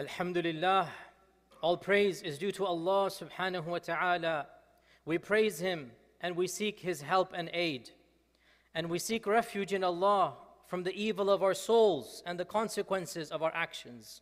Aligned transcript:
Alhamdulillah, 0.00 0.90
all 1.62 1.76
praise 1.76 2.20
is 2.20 2.36
due 2.36 2.50
to 2.50 2.66
Allah 2.66 3.08
subhanahu 3.08 3.66
wa 3.66 3.78
ta'ala. 3.78 4.48
We 5.04 5.18
praise 5.18 5.60
Him 5.60 5.92
and 6.20 6.34
we 6.34 6.48
seek 6.48 6.80
His 6.80 7.02
help 7.02 7.32
and 7.32 7.48
aid. 7.52 7.90
And 8.74 8.90
we 8.90 8.98
seek 8.98 9.24
refuge 9.24 9.72
in 9.72 9.84
Allah 9.84 10.34
from 10.66 10.82
the 10.82 10.92
evil 11.00 11.30
of 11.30 11.44
our 11.44 11.54
souls 11.54 12.24
and 12.26 12.40
the 12.40 12.44
consequences 12.44 13.30
of 13.30 13.40
our 13.44 13.54
actions. 13.54 14.20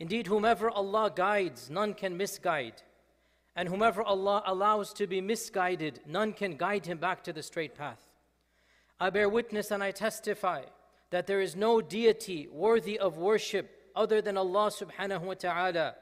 Indeed, 0.00 0.26
whomever 0.26 0.70
Allah 0.70 1.12
guides, 1.14 1.68
none 1.68 1.92
can 1.92 2.16
misguide. 2.16 2.80
And 3.54 3.68
whomever 3.68 4.02
Allah 4.02 4.42
allows 4.46 4.94
to 4.94 5.06
be 5.06 5.20
misguided, 5.20 6.00
none 6.06 6.32
can 6.32 6.56
guide 6.56 6.86
him 6.86 6.96
back 6.96 7.22
to 7.24 7.32
the 7.34 7.42
straight 7.42 7.74
path. 7.74 8.02
I 8.98 9.10
bear 9.10 9.28
witness 9.28 9.70
and 9.70 9.82
I 9.82 9.90
testify 9.90 10.62
that 11.10 11.26
there 11.26 11.42
is 11.42 11.54
no 11.54 11.82
deity 11.82 12.48
worthy 12.50 12.98
of 12.98 13.18
worship 13.18 13.73
other 13.94 14.20
than 14.20 14.36
Allah 14.36 14.70
subhanahu 14.70 15.22
wa 15.22 15.34
ta'ala. 15.34 15.94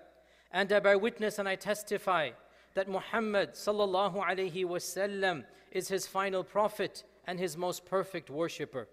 And 0.53 0.73
I 0.73 0.81
bear 0.81 0.99
witness 0.99 1.39
and 1.39 1.49
I 1.49 1.57
testify 1.57 2.31
that 2.75 2.89
Muhammad 2.89 3.53
sallallahu 3.53 4.17
alayhi 4.25 4.65
wasallam 4.65 5.45
is 5.71 5.89
his 5.89 6.07
final 6.07 6.45
prophet 6.45 7.05
and 7.27 7.39
his 7.39 7.57
most 7.57 7.85
perfect 7.87 8.31
worshipper. 8.31 8.89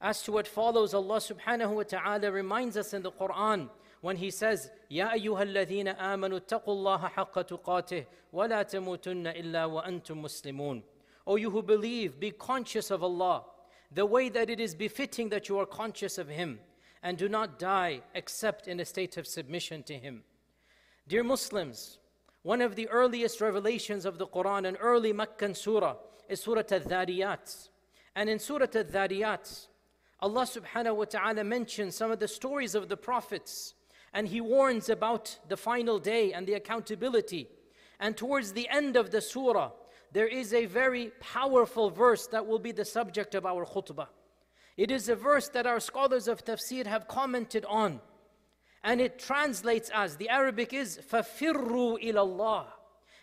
As 0.00 0.22
to 0.24 0.32
what 0.32 0.46
follows, 0.46 0.92
Allah 0.92 1.16
subhanahu 1.16 1.74
wa 1.74 1.82
ta'ala 1.82 2.30
reminds 2.30 2.76
us 2.76 2.92
in 2.92 3.02
the 3.02 3.10
Quran 3.10 3.70
when 4.02 4.16
He 4.16 4.30
says, 4.30 4.70
Ya 4.88 5.10
ayyuhalladhina 5.10 5.98
amanu 5.98 6.40
taqullaha 6.40 7.10
haqqa 7.12 7.48
tuqatih 7.48 8.06
wa 8.30 8.44
la 8.44 8.62
tamutunna 8.62 9.38
illa 9.38 9.68
wa 9.68 9.82
antum 9.82 10.22
muslimun. 10.22 10.82
O 11.26 11.36
you 11.36 11.50
who 11.50 11.62
believe, 11.62 12.20
be 12.20 12.30
conscious 12.30 12.90
of 12.90 13.02
Allah, 13.02 13.44
the 13.90 14.04
way 14.04 14.28
that 14.28 14.50
it 14.50 14.60
is 14.60 14.74
befitting 14.74 15.30
that 15.30 15.48
you 15.48 15.58
are 15.58 15.66
conscious 15.66 16.18
of 16.18 16.28
Him, 16.28 16.60
and 17.02 17.16
do 17.16 17.28
not 17.28 17.58
die 17.58 18.00
except 18.14 18.68
in 18.68 18.80
a 18.80 18.84
state 18.84 19.16
of 19.16 19.26
submission 19.26 19.82
to 19.84 19.94
Him. 19.94 20.22
Dear 21.08 21.22
Muslims, 21.22 21.98
one 22.42 22.60
of 22.60 22.76
the 22.76 22.88
earliest 22.88 23.40
revelations 23.40 24.04
of 24.04 24.18
the 24.18 24.26
Quran, 24.26 24.66
an 24.66 24.76
early 24.76 25.12
Meccan 25.12 25.54
surah, 25.54 25.96
is 26.28 26.40
Surah 26.40 26.62
Al-Dhariyat. 26.70 27.68
And 28.14 28.30
in 28.30 28.38
Surah 28.38 28.66
Al-Dhariyat, 28.74 29.66
Allah 30.20 30.42
subhanahu 30.46 30.96
wa 30.96 31.04
ta'ala 31.04 31.44
mentions 31.44 31.94
some 31.94 32.10
of 32.10 32.18
the 32.18 32.28
stories 32.28 32.74
of 32.74 32.88
the 32.88 32.96
prophets 32.96 33.74
and 34.16 34.28
he 34.28 34.40
warns 34.40 34.88
about 34.88 35.38
the 35.48 35.58
final 35.58 35.98
day 35.98 36.32
and 36.32 36.46
the 36.46 36.54
accountability. 36.54 37.48
And 38.00 38.16
towards 38.16 38.52
the 38.52 38.66
end 38.70 38.96
of 38.96 39.10
the 39.10 39.20
surah, 39.20 39.72
there 40.10 40.26
is 40.26 40.54
a 40.54 40.64
very 40.64 41.12
powerful 41.20 41.90
verse 41.90 42.26
that 42.28 42.46
will 42.46 42.58
be 42.58 42.72
the 42.72 42.84
subject 42.86 43.34
of 43.34 43.44
our 43.44 43.66
khutbah. 43.66 44.08
It 44.77 44.91
is 44.91 45.09
a 45.09 45.15
verse 45.15 45.49
that 45.49 45.67
our 45.67 45.79
scholars 45.79 46.27
of 46.27 46.43
tafsir 46.43 46.85
have 46.85 47.07
commented 47.07 47.65
on. 47.65 48.01
And 48.83 48.99
it 48.99 49.19
translates 49.19 49.91
as, 49.93 50.17
the 50.17 50.29
Arabic 50.29 50.73
is, 50.73 50.99
فَفِرُّوا 51.11 52.03
إِلَى 52.03 52.15
اللَّهِ 52.15 52.65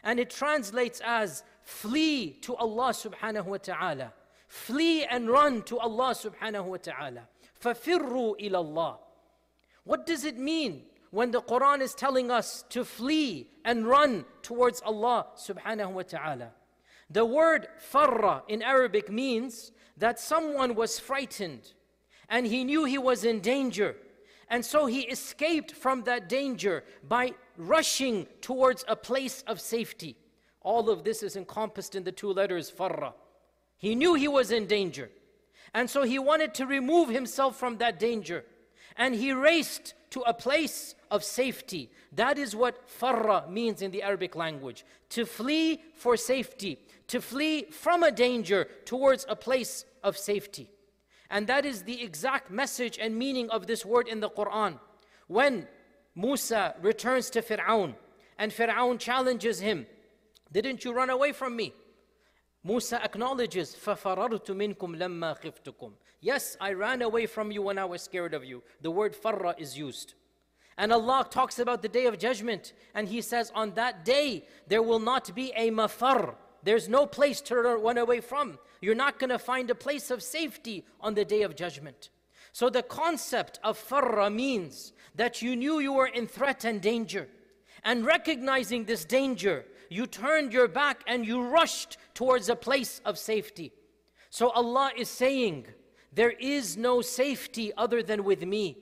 And 0.05 0.21
it 0.21 0.31
translates 0.31 1.01
as, 1.05 1.43
flee 1.63 2.31
to 2.43 2.55
Allah 2.55 2.91
subhanahu 2.91 3.47
wa 3.47 3.57
ta'ala. 3.57 4.13
Flee 4.47 5.05
and 5.05 5.29
run 5.29 5.63
to 5.63 5.79
Allah 5.79 6.15
subhanahu 6.15 6.65
wa 6.65 6.77
ta'ala. 6.77 7.23
فَفِرُّوا 7.61 8.41
إِلَى 8.41 8.53
اللَّهِ 8.53 8.97
What 9.85 10.07
does 10.07 10.25
it 10.25 10.39
mean 10.39 10.83
when 11.11 11.33
the 11.33 11.43
Quran 11.43 11.81
is 11.81 11.95
telling 11.95 12.31
us 12.31 12.65
to 12.69 12.85
flee 12.85 13.51
and 13.65 13.87
run 13.87 14.27
towards 14.43 14.81
Allah 14.83 15.27
subhanahu 15.37 15.91
wa 15.91 16.03
ta'ala? 16.03 16.53
The 17.11 17.25
word 17.25 17.67
farra 17.81 18.43
in 18.49 18.63
Arabic 18.63 19.11
means 19.11 19.73
that 19.98 20.20
someone 20.20 20.76
was 20.76 21.00
frightened 21.00 21.74
and 22.30 22.46
he 22.46 22.64
knew 22.64 22.86
he 22.86 22.98
was 22.98 23.24
in 23.24 23.40
danger. 23.40 23.96
And 24.50 24.64
so 24.64 24.86
he 24.86 25.02
escaped 25.02 25.72
from 25.72 26.04
that 26.04 26.30
danger 26.30 26.84
by 27.08 27.34
rushing 27.58 28.28
towards 28.42 28.84
a 28.88 28.96
place 28.96 29.44
of 29.48 29.60
safety. 29.60 30.16
All 30.62 30.90
of 30.90 31.04
this 31.04 31.24
is 31.24 31.36
encompassed 31.36 31.96
in 31.96 32.04
the 32.04 32.12
two 32.12 32.32
letters 32.32 32.72
farra. 32.72 33.14
He 33.78 33.96
knew 33.96 34.14
he 34.14 34.28
was 34.28 34.52
in 34.52 34.66
danger. 34.66 35.10
And 35.74 35.90
so 35.90 36.04
he 36.04 36.20
wanted 36.20 36.54
to 36.56 36.66
remove 36.66 37.10
himself 37.10 37.58
from 37.58 37.78
that 37.78 38.00
danger. 38.00 38.46
And 38.98 39.16
he 39.16 39.32
raced 39.34 39.94
to 40.12 40.22
a 40.22 40.34
place 40.34 40.96
of 41.10 41.24
safety. 41.24 41.90
That 42.12 42.38
is 42.38 42.56
what 42.56 42.88
farra 42.88 43.50
means 43.50 43.82
in 43.82 43.92
the 43.92 44.04
Arabic 44.04 44.36
language. 44.36 44.86
To 45.10 45.26
flee 45.26 45.82
for 45.96 46.18
safety, 46.18 46.80
to 47.08 47.20
flee 47.22 47.66
from 47.66 48.04
a 48.04 48.12
danger 48.12 48.68
towards 48.86 49.26
a 49.28 49.36
place 49.36 49.86
of 50.04 50.18
safety. 50.18 50.70
And 51.30 51.48
that 51.48 51.66
is 51.66 51.84
the 51.84 52.02
exact 52.02 52.52
message 52.52 53.00
and 53.02 53.18
meaning 53.18 53.50
of 53.50 53.66
this 53.66 53.84
word 53.86 54.08
in 54.08 54.20
the 54.20 54.30
Quran. 54.30 54.80
When 55.28 55.68
Musa 56.16 56.76
returns 56.82 57.30
to 57.32 57.42
Fir'aun 57.42 57.96
and 58.38 58.52
Fir'aun 58.52 59.00
challenges 59.00 59.60
him, 59.60 59.88
Didn't 60.52 60.86
you 60.86 60.94
run 60.94 61.10
away 61.10 61.32
from 61.32 61.56
me? 61.56 61.74
Musa 62.65 63.03
acknowledges, 63.03 63.75
فَفَرَرْتُ 63.75 64.47
مِنْكُمْ 64.47 64.97
لَمَّا 64.97 65.41
خِفْتُكُمْ 65.41 65.93
Yes, 66.21 66.57
I 66.61 66.73
ran 66.73 67.03
away 67.03 67.27
from 67.27 67.53
you 67.53 67.63
when 67.63 67.79
I 67.79 67.85
was 67.85 68.03
scared 68.03 68.35
of 68.35 68.45
you. 68.45 68.63
The 68.83 68.91
word 68.91 69.15
farra 69.15 69.55
is 69.59 69.79
used. 69.79 70.15
And 70.77 70.93
Allah 70.93 71.27
talks 71.29 71.59
about 71.59 71.83
the 71.83 71.89
day 71.89 72.07
of 72.07 72.19
judgment. 72.19 72.73
And 72.95 73.09
He 73.09 73.21
says, 73.21 73.53
on 73.55 73.75
that 73.75 74.05
day, 74.05 74.45
there 74.67 74.83
will 74.83 74.99
not 74.99 75.35
be 75.35 75.53
a 75.57 75.71
mafar. 75.71 76.35
There's 76.63 76.89
no 76.89 77.07
place 77.07 77.41
to 77.43 77.57
run 77.57 77.99
away 77.99 78.21
from. 78.21 78.59
You're 78.81 78.95
not 78.95 79.19
going 79.19 79.31
to 79.31 79.39
find 79.39 79.71
a 79.71 79.75
place 79.75 80.11
of 80.11 80.23
safety 80.23 80.85
on 81.01 81.15
the 81.15 81.25
day 81.25 81.43
of 81.43 81.57
judgment. 81.57 82.11
So 82.53 82.71
the 82.71 82.83
concept 82.83 83.61
of 83.63 83.79
farra 83.79 84.33
means 84.33 84.93
that 85.15 85.43
you 85.43 85.57
knew 85.57 85.79
you 85.79 85.93
were 85.93 86.07
in 86.07 86.27
threat 86.27 86.65
and 86.65 86.81
danger. 86.81 87.29
And 87.85 88.05
recognizing 88.05 88.85
this 88.85 89.05
danger, 89.05 89.65
you 89.91 90.07
turned 90.07 90.53
your 90.53 90.69
back 90.69 91.03
and 91.07 91.27
you 91.27 91.43
rushed 91.43 91.97
towards 92.15 92.49
a 92.49 92.57
place 92.57 93.01
of 93.05 93.19
safety. 93.19 93.73
So 94.31 94.51
Allah 94.51 94.93
is 94.97 95.09
saying, 95.09 95.67
There 96.13 96.31
is 96.31 96.77
no 96.77 97.01
safety 97.01 97.73
other 97.77 98.03
than 98.03 98.25
with 98.25 98.43
me. 98.45 98.79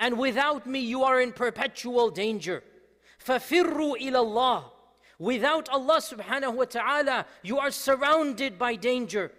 And 0.00 0.18
without 0.18 0.66
me, 0.66 0.80
you 0.80 1.04
are 1.04 1.20
in 1.20 1.32
perpetual 1.32 2.10
danger. 2.10 2.64
فَفِرُّوا 3.24 4.00
إِلَى 4.00 4.12
اللَّهِ 4.12 4.64
Without 5.18 5.68
Allah 5.68 6.00
subhanahu 6.00 6.54
wa 6.54 6.64
ta'ala, 6.64 7.26
you 7.42 7.58
are 7.58 7.70
surrounded 7.70 8.58
by 8.58 8.74
danger. 8.74 9.30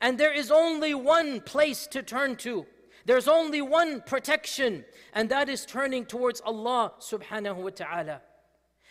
And 0.00 0.16
there 0.16 0.32
is 0.32 0.50
only 0.50 0.94
one 0.94 1.40
place 1.40 1.86
to 1.88 2.02
turn 2.02 2.36
to. 2.36 2.66
There's 3.04 3.26
only 3.26 3.60
one 3.60 4.00
protection, 4.02 4.84
and 5.12 5.28
that 5.30 5.48
is 5.48 5.66
turning 5.66 6.06
towards 6.06 6.40
Allah 6.42 6.92
subhanahu 7.00 7.56
wa 7.56 7.70
ta'ala. 7.70 8.20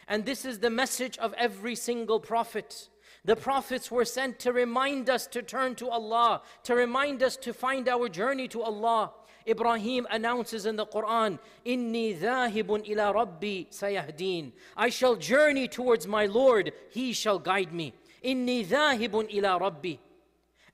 And 0.08 0.26
this 0.26 0.44
is 0.44 0.60
the 0.60 0.70
message 0.70 1.18
of 1.20 1.34
every 1.38 1.76
single 1.76 2.20
prophet. 2.20 2.90
The 3.27 3.35
prophets 3.35 3.91
were 3.91 4.05
sent 4.05 4.39
to 4.41 4.53
remind 4.53 5.11
us 5.11 5.27
to 5.29 5.43
turn 5.43 5.75
to 5.77 5.89
Allah, 5.89 6.43
to 6.63 6.77
remind 6.77 7.25
us 7.25 7.37
to 7.39 7.53
find 7.53 7.89
our 7.89 8.09
journey 8.09 8.47
to 8.49 8.63
Allah. 8.63 9.11
Ibrahim 9.49 10.07
announces 10.11 10.65
in 10.65 10.77
the 10.77 10.87
Quran, 10.87 11.41
Inni 11.65 12.17
dhahibun 12.17 12.89
ila 12.89 13.13
rabbi 13.13 13.65
sayahdeen. 13.71 14.53
I 14.77 14.91
shall 14.91 15.17
journey 15.17 15.67
towards 15.67 16.07
my 16.07 16.27
Lord, 16.27 16.73
He 16.91 17.13
shall 17.13 17.41
guide 17.41 17.73
me. 17.73 17.95
Inni 18.25 18.65
dhahibun 18.65 19.35
ila 19.35 19.59
rabbi. 19.59 19.95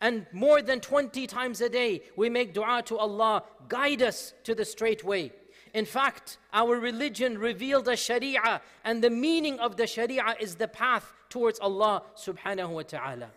And 0.02 0.26
more 0.32 0.60
than 0.60 0.80
20 0.80 1.26
times 1.26 1.62
a 1.62 1.70
day, 1.70 2.02
we 2.16 2.28
make 2.28 2.52
dua 2.52 2.82
to 2.84 2.98
Allah, 2.98 3.44
guide 3.69 4.02
us 4.02 4.34
to 4.44 4.54
the 4.54 4.66
straight 4.66 5.02
way. 5.02 5.32
In 5.74 5.86
fact, 5.86 6.38
our 6.52 6.78
religion 6.78 7.38
revealed 7.38 7.88
a 7.88 7.96
sharia, 7.96 8.60
and 8.84 9.02
the 9.02 9.10
meaning 9.10 9.58
of 9.58 9.76
the 9.76 9.86
sharia 9.86 10.36
is 10.38 10.56
the 10.56 10.68
path 10.68 11.12
towards 11.30 11.58
Allah 11.60 12.02
subhanahu 12.14 12.68
wa 12.68 12.82
ta'ala. 12.82 13.30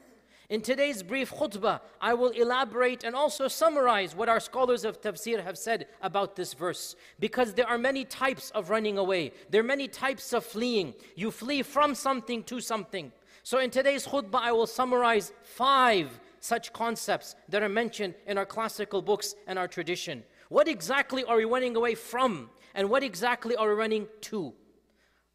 In 0.49 0.61
today's 0.61 1.01
brief 1.01 1.33
khutbah, 1.33 1.79
I 1.99 2.13
will 2.13 2.29
elaborate 2.29 3.03
and 3.03 3.15
also 3.15 3.47
summarize 3.47 4.15
what 4.15 4.29
our 4.29 4.39
scholars 4.39 4.85
of 4.85 5.01
tafsir 5.01 5.43
have 5.43 5.57
said 5.57 5.87
about 6.03 6.35
this 6.35 6.53
verse. 6.53 6.95
Because 7.19 7.53
there 7.53 7.67
are 7.67 7.79
many 7.79 8.05
types 8.05 8.51
of 8.51 8.69
running 8.69 8.99
away, 8.99 9.31
there 9.49 9.61
are 9.61 9.63
many 9.63 9.87
types 9.87 10.33
of 10.33 10.45
fleeing. 10.45 10.93
You 11.15 11.31
flee 11.31 11.63
from 11.63 11.95
something 11.95 12.43
to 12.43 12.59
something. 12.59 13.11
So 13.41 13.59
in 13.59 13.71
today's 13.71 14.05
khutbah, 14.05 14.41
I 14.41 14.51
will 14.51 14.67
summarize 14.67 15.31
five 15.41 16.19
such 16.41 16.71
concepts 16.73 17.35
that 17.49 17.63
are 17.63 17.69
mentioned 17.69 18.13
in 18.27 18.37
our 18.37 18.45
classical 18.45 19.01
books 19.01 19.33
and 19.47 19.57
our 19.57 19.67
tradition. 19.67 20.23
What 20.49 20.67
exactly 20.67 21.23
are 21.23 21.37
we 21.37 21.45
running 21.45 21.75
away 21.75 21.95
from? 21.95 22.49
And 22.73 22.89
what 22.89 23.03
exactly 23.03 23.55
are 23.55 23.69
we 23.69 23.75
running 23.75 24.07
to? 24.21 24.53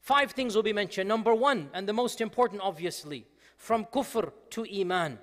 Five 0.00 0.32
things 0.32 0.54
will 0.54 0.62
be 0.62 0.72
mentioned. 0.72 1.08
Number 1.08 1.34
one, 1.34 1.70
and 1.74 1.88
the 1.88 1.92
most 1.92 2.20
important, 2.20 2.62
obviously, 2.62 3.26
from 3.56 3.84
kufr 3.86 4.32
to 4.50 4.66
iman. 4.80 5.18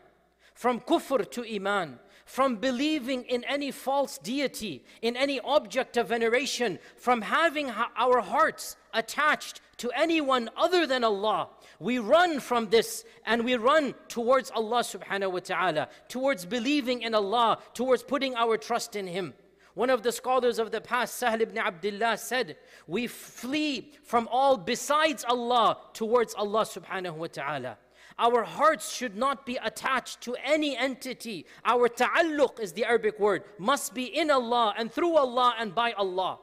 From 0.53 0.79
kufr 0.79 1.29
to 1.31 1.55
iman. 1.55 1.99
From 2.25 2.57
believing 2.57 3.23
in 3.23 3.43
any 3.45 3.71
false 3.71 4.17
deity, 4.17 4.83
in 5.01 5.15
any 5.15 5.39
object 5.39 5.95
of 5.95 6.09
veneration, 6.09 6.77
from 6.97 7.21
having 7.21 7.71
our 7.95 8.19
hearts 8.19 8.75
attached 8.93 9.61
to 9.77 9.89
anyone 9.91 10.49
other 10.57 10.85
than 10.85 11.03
Allah. 11.03 11.49
We 11.79 11.99
run 11.99 12.39
from 12.39 12.69
this 12.69 13.05
and 13.25 13.45
we 13.45 13.55
run 13.55 13.93
towards 14.09 14.51
Allah 14.51 14.81
subhanahu 14.81 15.31
wa 15.31 15.39
ta'ala, 15.39 15.89
towards 16.09 16.45
believing 16.45 17.01
in 17.01 17.15
Allah, 17.15 17.59
towards 17.73 18.03
putting 18.03 18.35
our 18.35 18.57
trust 18.57 18.95
in 18.95 19.07
Him. 19.07 19.33
One 19.77 19.91
of 19.91 20.01
the 20.01 20.11
scholars 20.11 20.57
of 20.57 20.71
the 20.71 20.81
past, 20.81 21.17
Sahl 21.17 21.39
ibn 21.39 21.59
Abdullah, 21.59 22.17
said, 22.17 22.57
We 22.87 23.05
flee 23.05 23.91
from 24.01 24.27
all 24.31 24.57
besides 24.57 25.23
Allah 25.23 25.77
towards 25.93 26.33
Allah 26.33 26.65
subhanahu 26.65 27.13
wa 27.13 27.27
ta'ala. 27.27 27.77
Our 28.17 28.41
hearts 28.43 28.91
should 28.91 29.15
not 29.15 29.45
be 29.45 29.59
attached 29.63 30.21
to 30.21 30.35
any 30.43 30.75
entity. 30.75 31.45
Our 31.63 31.89
ta'alluq 31.89 32.59
is 32.59 32.73
the 32.73 32.85
Arabic 32.85 33.19
word, 33.19 33.43
must 33.59 33.93
be 33.93 34.05
in 34.05 34.31
Allah 34.31 34.73
and 34.79 34.91
through 34.91 35.15
Allah 35.15 35.53
and 35.59 35.75
by 35.75 35.91
Allah. 35.91 36.39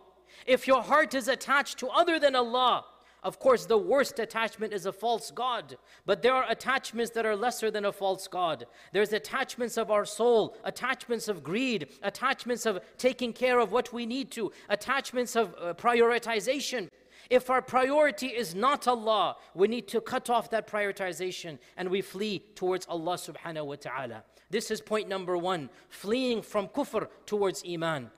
If 0.46 0.68
your 0.68 0.82
heart 0.84 1.12
is 1.12 1.26
attached 1.26 1.78
to 1.78 1.88
other 1.88 2.20
than 2.20 2.36
Allah, 2.36 2.84
of 3.24 3.38
course, 3.38 3.64
the 3.64 3.78
worst 3.78 4.18
attachment 4.18 4.74
is 4.74 4.84
a 4.84 4.92
false 4.92 5.30
God. 5.30 5.76
But 6.04 6.20
there 6.20 6.34
are 6.34 6.44
attachments 6.50 7.10
that 7.12 7.24
are 7.24 7.34
lesser 7.34 7.70
than 7.70 7.86
a 7.86 7.92
false 7.92 8.28
God. 8.28 8.66
There's 8.92 9.14
attachments 9.14 9.78
of 9.78 9.90
our 9.90 10.04
soul, 10.04 10.56
attachments 10.62 11.26
of 11.28 11.42
greed, 11.42 11.88
attachments 12.02 12.66
of 12.66 12.80
taking 12.98 13.32
care 13.32 13.58
of 13.58 13.72
what 13.72 13.92
we 13.94 14.04
need 14.04 14.30
to, 14.32 14.52
attachments 14.68 15.36
of 15.36 15.54
uh, 15.58 15.72
prioritization. 15.72 16.88
If 17.30 17.48
our 17.48 17.62
priority 17.62 18.26
is 18.26 18.54
not 18.54 18.86
Allah, 18.86 19.36
we 19.54 19.68
need 19.68 19.88
to 19.88 20.02
cut 20.02 20.28
off 20.28 20.50
that 20.50 20.66
prioritization 20.66 21.58
and 21.78 21.88
we 21.88 22.02
flee 22.02 22.40
towards 22.54 22.86
Allah 22.86 23.14
subhanahu 23.14 23.64
wa 23.64 23.76
ta'ala. 23.76 24.24
This 24.50 24.70
is 24.70 24.82
point 24.82 25.08
number 25.08 25.38
one, 25.38 25.70
fleeing 25.88 26.42
from 26.42 26.68
kufr 26.68 27.08
towards 27.24 27.64
iman. 27.66 28.10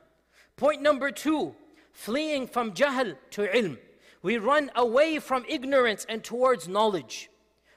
Point 0.56 0.82
number 0.82 1.12
two, 1.12 1.54
fleeing 1.92 2.48
from 2.48 2.72
jahl 2.72 3.16
to 3.30 3.46
ilm. 3.46 3.78
We 4.22 4.38
run 4.38 4.70
away 4.74 5.18
from 5.18 5.44
ignorance 5.48 6.06
and 6.08 6.22
towards 6.22 6.68
knowledge. 6.68 7.30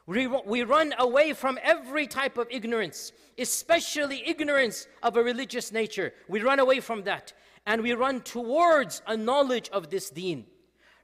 We, 0.06 0.25
we 0.27 0.63
run 0.63 0.94
away 0.97 1.33
from 1.33 1.59
every 1.62 2.07
type 2.07 2.38
of 2.38 2.47
ignorance, 2.50 3.12
especially 3.38 4.27
ignorance 4.27 4.88
of 5.03 5.18
a 5.18 5.24
religious 5.24 5.71
nature. 5.71 6.13
We 6.27 6.41
run 6.41 6.59
away 6.59 6.80
from 6.80 7.03
that 7.03 7.33
and 7.68 7.83
we 7.83 7.94
run 7.94 8.21
towards 8.21 9.03
a 9.06 9.15
knowledge 9.15 9.69
of 9.69 9.91
this 9.91 10.09
deen. 10.09 10.45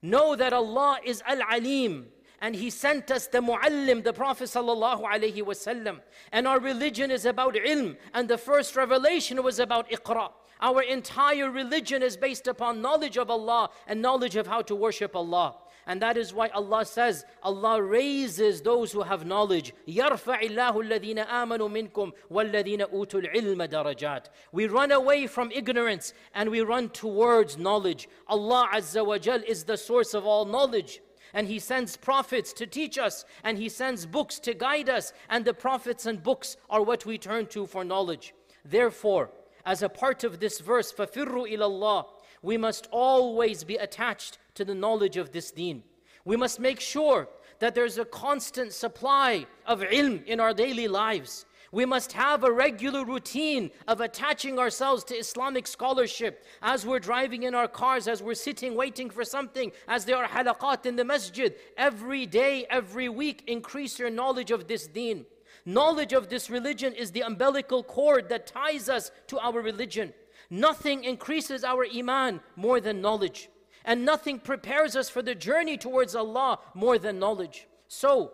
Know 0.01 0.35
that 0.35 0.53
Allah 0.53 0.97
is 1.03 1.21
Al 1.27 1.41
Alim 1.51 2.07
and 2.41 2.55
He 2.55 2.69
sent 2.69 3.11
us 3.11 3.27
the 3.27 3.39
Muallim, 3.39 4.03
the 4.03 4.13
Prophet 4.13 4.45
sallallahu 4.45 5.03
alaihi 5.03 5.43
wasallam. 5.43 5.99
And 6.31 6.47
our 6.47 6.59
religion 6.59 7.11
is 7.11 7.25
about 7.25 7.55
ilm, 7.55 7.97
and 8.13 8.27
the 8.27 8.37
first 8.37 8.75
revelation 8.75 9.41
was 9.41 9.59
about 9.59 9.89
Iqra. 9.89 10.31
Our 10.60 10.82
entire 10.82 11.50
religion 11.50 12.02
is 12.02 12.16
based 12.16 12.46
upon 12.46 12.82
knowledge 12.82 13.16
of 13.16 13.30
Allah 13.30 13.70
and 13.86 14.02
knowledge 14.02 14.36
of 14.36 14.46
how 14.46 14.62
to 14.62 14.74
worship 14.74 15.16
Allah. 15.16 15.56
And 15.86 16.02
that 16.02 16.16
is 16.16 16.34
why 16.34 16.48
Allah 16.48 16.84
says, 16.84 17.24
Allah 17.42 17.82
raises 17.82 18.60
those 18.60 18.92
who 18.92 19.02
have 19.02 19.24
knowledge. 19.24 19.74
يَرْفَعِ 19.88 20.42
اللَّهُ 20.42 20.74
الَّذِينَ 20.74 21.26
آمَنُوا 21.26 21.90
مِنْكُمْ 21.90 22.12
وَالَّذِينَ 22.30 22.92
أُوتُوا 22.92 23.24
الْعِلْمَ 23.24 23.68
دَرَجَاتٍ 23.68 24.26
We 24.52 24.66
run 24.66 24.92
away 24.92 25.26
from 25.26 25.50
ignorance 25.50 26.12
and 26.34 26.50
we 26.50 26.60
run 26.60 26.90
towards 26.90 27.56
knowledge. 27.56 28.08
Allah 28.28 28.68
Azza 28.74 29.04
wa 29.04 29.18
Jal 29.18 29.40
is 29.48 29.64
the 29.64 29.78
source 29.78 30.12
of 30.12 30.26
all 30.26 30.44
knowledge. 30.44 31.00
And 31.32 31.46
He 31.46 31.58
sends 31.58 31.96
prophets 31.96 32.52
to 32.54 32.66
teach 32.66 32.98
us, 32.98 33.24
and 33.44 33.56
He 33.56 33.68
sends 33.68 34.04
books 34.04 34.38
to 34.40 34.52
guide 34.52 34.90
us, 34.90 35.12
and 35.28 35.44
the 35.44 35.54
prophets 35.54 36.04
and 36.04 36.22
books 36.22 36.56
are 36.68 36.82
what 36.82 37.06
we 37.06 37.18
turn 37.18 37.46
to 37.46 37.66
for 37.66 37.84
knowledge. 37.84 38.34
Therefore, 38.64 39.30
as 39.64 39.82
a 39.82 39.88
part 39.88 40.24
of 40.24 40.40
this 40.40 40.60
verse, 40.60 40.92
فَفِرُّوا 40.92 41.50
إِلَى 41.50 41.58
اللَّهِ 41.58 42.06
We 42.42 42.56
must 42.56 42.88
always 42.90 43.64
be 43.64 43.76
attached 43.76 44.38
to 44.54 44.64
the 44.64 44.74
knowledge 44.74 45.16
of 45.16 45.32
this 45.32 45.50
deen. 45.50 45.82
We 46.24 46.36
must 46.36 46.60
make 46.60 46.80
sure 46.80 47.28
that 47.60 47.74
there's 47.74 47.98
a 47.98 48.04
constant 48.04 48.72
supply 48.72 49.46
of 49.66 49.80
ilm 49.80 50.24
in 50.26 50.40
our 50.40 50.54
daily 50.54 50.88
lives. 50.88 51.44
We 51.72 51.86
must 51.86 52.12
have 52.12 52.42
a 52.42 52.50
regular 52.50 53.04
routine 53.04 53.70
of 53.86 54.00
attaching 54.00 54.58
ourselves 54.58 55.04
to 55.04 55.14
Islamic 55.14 55.68
scholarship 55.68 56.44
as 56.62 56.84
we're 56.84 56.98
driving 56.98 57.44
in 57.44 57.54
our 57.54 57.68
cars, 57.68 58.08
as 58.08 58.22
we're 58.22 58.34
sitting 58.34 58.74
waiting 58.74 59.08
for 59.08 59.24
something, 59.24 59.70
as 59.86 60.04
there 60.04 60.16
are 60.16 60.26
halaqat 60.26 60.84
in 60.84 60.96
the 60.96 61.04
masjid. 61.04 61.54
Every 61.76 62.26
day, 62.26 62.66
every 62.68 63.08
week, 63.08 63.44
increase 63.46 64.00
your 64.00 64.10
knowledge 64.10 64.50
of 64.50 64.66
this 64.66 64.88
deen. 64.88 65.26
Knowledge 65.65 66.13
of 66.13 66.29
this 66.29 66.49
religion 66.49 66.93
is 66.93 67.11
the 67.11 67.21
umbilical 67.21 67.83
cord 67.83 68.29
that 68.29 68.47
ties 68.47 68.87
us 68.87 69.11
to 69.27 69.39
our 69.39 69.59
religion. 69.61 70.13
Nothing 70.49 71.03
increases 71.03 71.63
our 71.63 71.85
iman 71.85 72.39
more 72.55 72.79
than 72.79 73.01
knowledge. 73.01 73.49
And 73.83 74.05
nothing 74.05 74.39
prepares 74.39 74.95
us 74.95 75.09
for 75.09 75.21
the 75.21 75.35
journey 75.35 75.77
towards 75.77 76.15
Allah 76.15 76.59
more 76.73 76.99
than 76.99 77.19
knowledge. 77.19 77.67
So, 77.87 78.33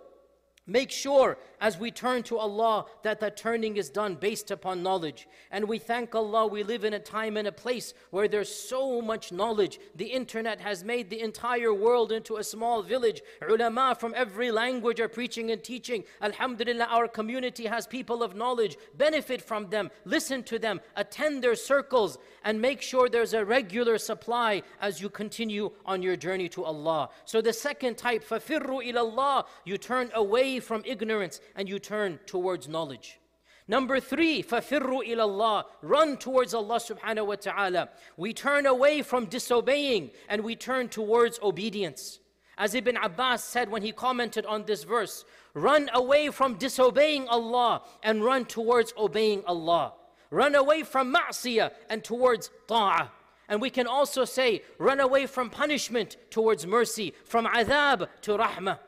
Make 0.69 0.91
sure 0.91 1.39
as 1.61 1.79
we 1.79 1.93
turn 1.93 2.25
to 2.25 2.39
Allah 2.39 2.87
that 3.05 3.21
that 3.21 3.37
turning 3.37 3.77
is 3.77 3.89
done 3.89 4.17
based 4.17 4.51
upon 4.51 4.83
knowledge. 4.83 5.29
And 5.53 5.67
we 5.69 5.79
thank 5.79 6.13
Allah 6.13 6.49
we 6.49 6.65
live 6.65 6.83
in 6.83 6.95
a 6.95 6.99
time 6.99 7.37
and 7.37 7.47
a 7.47 7.53
place 7.53 7.95
where 8.11 8.27
there's 8.27 8.53
so 8.53 9.01
much 9.01 9.31
knowledge. 9.31 9.79
The 9.95 10.07
internet 10.07 10.61
has 10.61 10.83
made 10.83 11.09
the 11.09 11.21
entire 11.21 11.73
world 11.73 12.11
into 12.11 12.39
a 12.39 12.45
small 12.45 12.83
village. 12.83 13.23
Ulama 13.49 13.97
from 13.99 14.13
every 14.17 14.51
language 14.51 14.99
are 14.99 15.09
preaching 15.09 15.53
and 15.53 15.63
teaching. 15.63 16.03
Alhamdulillah, 16.21 16.89
our 16.91 17.07
community 17.07 17.67
has 17.67 17.87
people 17.87 18.25
of 18.25 18.35
knowledge. 18.35 18.77
Benefit 18.97 19.41
from 19.41 19.71
them, 19.71 19.89
listen 20.05 20.43
to 20.43 20.59
them, 20.59 20.81
attend 20.97 21.45
their 21.45 21.55
circles, 21.55 22.19
and 22.45 22.61
make 22.61 22.83
sure 22.83 23.09
there's 23.09 23.35
a 23.35 23.45
regular 23.45 23.99
supply 23.99 24.63
as 24.81 25.01
you 25.01 25.09
continue 25.11 25.71
on 25.85 26.03
your 26.03 26.17
journey 26.17 26.49
to 26.49 26.65
Allah. 26.65 27.11
So 27.25 27.41
the 27.41 27.53
second 27.53 27.99
type, 27.99 28.25
فَفِرُّوا 28.29 28.85
إِلَى 28.85 29.15
اللَّهِ 29.15 29.45
You 29.65 29.79
turn 29.79 30.11
away 30.13 30.50
away 30.52 30.60
from 30.60 30.84
ignorance 30.86 31.40
and 31.56 31.70
you 31.70 31.80
turn 31.80 32.20
towards 32.26 32.68
knowledge. 32.68 33.20
Number 33.68 34.02
three, 34.02 34.44
fafirru 34.44 35.00
ilallah, 35.08 35.64
Run 35.82 36.18
towards 36.18 36.54
Allah 36.54 36.80
subhanahu 36.80 37.28
wa 37.28 37.36
ta'ala. 37.36 37.90
We 38.18 38.34
turn 38.34 38.66
away 38.66 39.02
from 39.02 39.28
disobeying 39.28 40.12
and 40.28 40.44
we 40.44 40.56
turn 40.56 40.90
towards 40.90 41.40
obedience. 41.42 42.20
As 42.58 42.76
Ibn 42.76 42.98
Abbas 42.98 43.44
said 43.44 43.72
when 43.72 43.82
he 43.82 43.94
commented 43.94 44.46
on 44.46 44.66
this 44.66 44.84
verse, 44.84 45.24
run 45.54 45.90
away 45.94 46.30
from 46.32 46.56
disobeying 46.56 47.28
Allah 47.30 47.84
and 48.04 48.24
run 48.24 48.44
towards 48.46 48.94
obeying 48.98 49.44
Allah. 49.48 49.94
Run 50.32 50.56
away 50.56 50.84
from 50.84 51.14
ma'siyah 51.14 51.72
and 51.90 52.04
towards 52.04 52.52
ta'ah. 52.68 53.10
And 53.48 53.62
we 53.62 53.70
can 53.70 53.88
also 53.88 54.26
say, 54.26 54.64
run 54.80 55.00
away 55.00 55.28
from 55.28 55.50
punishment 55.50 56.18
towards 56.30 56.66
mercy, 56.68 57.14
from 57.24 57.46
adhab 57.46 58.08
to 58.24 58.38
rahmah. 58.38 58.80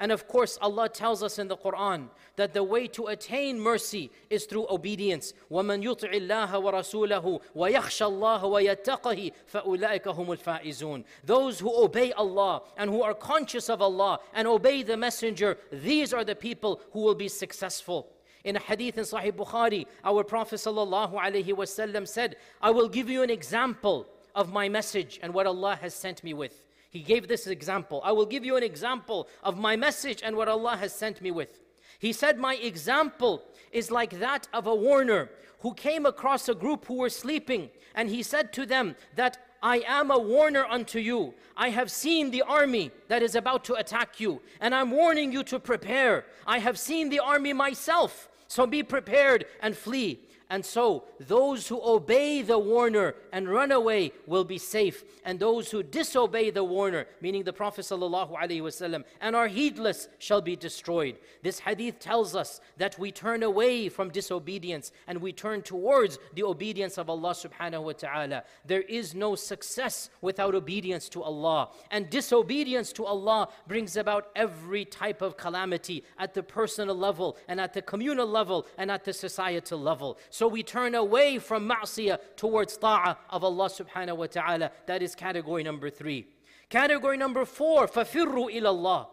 And 0.00 0.10
of 0.10 0.26
course, 0.26 0.58
Allah 0.60 0.88
tells 0.88 1.22
us 1.22 1.38
in 1.38 1.46
the 1.46 1.56
Quran 1.56 2.08
that 2.34 2.52
the 2.52 2.64
way 2.64 2.88
to 2.88 3.06
attain 3.06 3.60
mercy 3.60 4.10
is 4.28 4.44
through 4.44 4.66
obedience. 4.68 5.32
وَمَنْ 5.50 5.84
يُطِعِ 5.84 6.12
اللَّهَ 6.12 6.50
وَرَسُولَهُ 6.50 7.40
وَيَخْشَى 7.56 8.10
اللَّهَ 8.10 8.42
وَيَتَّقَهِ 8.42 9.32
فَأُولَٰئِكَ 9.52 10.02
هُمُ 10.02 10.36
الْفَائِزُونَ 10.36 11.04
Those 11.24 11.60
who 11.60 11.72
obey 11.84 12.12
Allah 12.12 12.62
and 12.76 12.90
who 12.90 13.02
are 13.02 13.14
conscious 13.14 13.70
of 13.70 13.80
Allah 13.80 14.18
and 14.34 14.48
obey 14.48 14.82
the 14.82 14.96
Messenger, 14.96 15.58
these 15.70 16.12
are 16.12 16.24
the 16.24 16.34
people 16.34 16.80
who 16.92 17.00
will 17.00 17.14
be 17.14 17.28
successful. 17.28 18.08
In 18.42 18.56
a 18.56 18.60
hadith 18.60 18.98
in 18.98 19.04
Sahih 19.04 19.32
Bukhari, 19.32 19.86
our 20.04 20.24
Prophet 20.24 20.56
ﷺ 20.56 22.08
said, 22.08 22.36
I 22.60 22.70
will 22.70 22.88
give 22.88 23.08
you 23.08 23.22
an 23.22 23.30
example 23.30 24.08
of 24.34 24.52
my 24.52 24.68
message 24.68 25.20
and 25.22 25.32
what 25.32 25.46
Allah 25.46 25.78
has 25.80 25.94
sent 25.94 26.22
me 26.24 26.34
with. 26.34 26.64
He 26.89 27.01
gave 27.01 27.27
this 27.27 27.47
example. 27.47 28.01
I 28.03 28.11
will 28.11 28.25
give 28.25 28.43
you 28.43 28.55
an 28.55 28.63
example 28.63 29.27
of 29.43 29.57
my 29.57 29.75
message 29.75 30.21
and 30.23 30.35
what 30.35 30.47
Allah 30.47 30.75
has 30.77 30.93
sent 30.93 31.21
me 31.21 31.31
with. 31.31 31.59
He 31.99 32.13
said, 32.13 32.39
My 32.39 32.55
example 32.55 33.43
is 33.71 33.91
like 33.91 34.19
that 34.19 34.47
of 34.53 34.65
a 34.65 34.73
warner 34.73 35.29
who 35.59 35.73
came 35.73 36.05
across 36.05 36.49
a 36.49 36.55
group 36.55 36.85
who 36.85 36.95
were 36.95 37.09
sleeping, 37.09 37.69
and 37.93 38.09
he 38.09 38.23
said 38.23 38.53
to 38.53 38.65
them 38.65 38.95
that 39.15 39.37
I 39.61 39.83
am 39.85 40.09
a 40.09 40.17
warner 40.17 40.65
unto 40.65 40.99
you. 40.99 41.33
I 41.57 41.69
have 41.69 41.91
seen 41.91 42.31
the 42.31 42.41
army 42.43 42.91
that 43.09 43.21
is 43.21 43.35
about 43.35 43.65
to 43.65 43.73
attack 43.75 44.19
you, 44.19 44.41
and 44.61 44.73
I'm 44.73 44.91
warning 44.91 45.31
you 45.31 45.43
to 45.43 45.59
prepare. 45.59 46.25
I 46.47 46.59
have 46.59 46.79
seen 46.79 47.09
the 47.09 47.19
army 47.19 47.51
myself, 47.53 48.29
so 48.47 48.65
be 48.65 48.83
prepared 48.83 49.45
and 49.61 49.75
flee. 49.75 50.21
And 50.51 50.65
so 50.65 51.03
those 51.19 51.67
who 51.67 51.79
obey 51.83 52.41
the 52.41 52.57
warner 52.57 53.13
and 53.31 53.47
run 53.47 53.71
away 53.71 54.13
will 54.25 54.43
be 54.43 54.57
safe. 54.57 55.03
And 55.23 55.39
those 55.39 55.69
who 55.69 55.83
disobey 55.83 56.49
the 56.49 56.63
warner, 56.63 57.05
meaning 57.21 57.43
the 57.43 57.53
Prophet 57.53 57.81
ﷺ, 57.81 59.03
and 59.21 59.35
are 59.35 59.47
heedless 59.47 60.07
shall 60.17 60.41
be 60.41 60.55
destroyed. 60.55 61.17
This 61.43 61.59
hadith 61.59 61.99
tells 61.99 62.35
us 62.35 62.61
that 62.77 62.97
we 62.97 63.11
turn 63.11 63.43
away 63.43 63.89
from 63.89 64.09
disobedience 64.09 64.91
and 65.07 65.19
we 65.21 65.33
turn 65.33 65.61
towards 65.61 66.17
the 66.33 66.43
obedience 66.43 66.97
of 66.97 67.11
Allah 67.11 67.35
subhanahu 67.35 67.83
wa 67.83 67.91
ta'ala. 67.91 68.43
There 68.65 68.81
is 68.81 69.13
no 69.13 69.35
success 69.35 70.09
without 70.19 70.55
obedience 70.55 71.09
to 71.09 71.21
Allah. 71.21 71.69
And 71.91 72.09
disobedience 72.09 72.91
to 72.93 73.05
Allah 73.05 73.49
brings 73.67 73.97
about 73.97 74.31
every 74.35 74.83
type 74.83 75.21
of 75.21 75.37
calamity 75.37 76.03
at 76.17 76.33
the 76.33 76.41
personal 76.41 76.95
level 76.95 77.37
and 77.47 77.61
at 77.61 77.73
the 77.73 77.83
communal 77.83 78.25
level 78.25 78.65
and 78.79 78.89
at 78.89 79.03
the 79.03 79.13
societal 79.13 79.79
level. 79.79 80.17
So 80.39 80.47
we 80.47 80.63
turn 80.63 80.95
away 80.95 81.37
from 81.37 81.67
ma'siyah 81.67 82.17
towards 82.37 82.77
ta'ah 82.77 83.17
of 83.29 83.43
Allah 83.43 83.69
subhanahu 83.69 84.15
wa 84.15 84.27
ta'ala. 84.27 84.71
That 84.85 85.03
is 85.03 85.13
category 85.13 85.63
number 85.63 85.89
three. 85.89 86.27
Category 86.69 87.17
number 87.17 87.43
four, 87.43 87.87
fafirru 87.89 88.47
ilallah. 88.49 89.07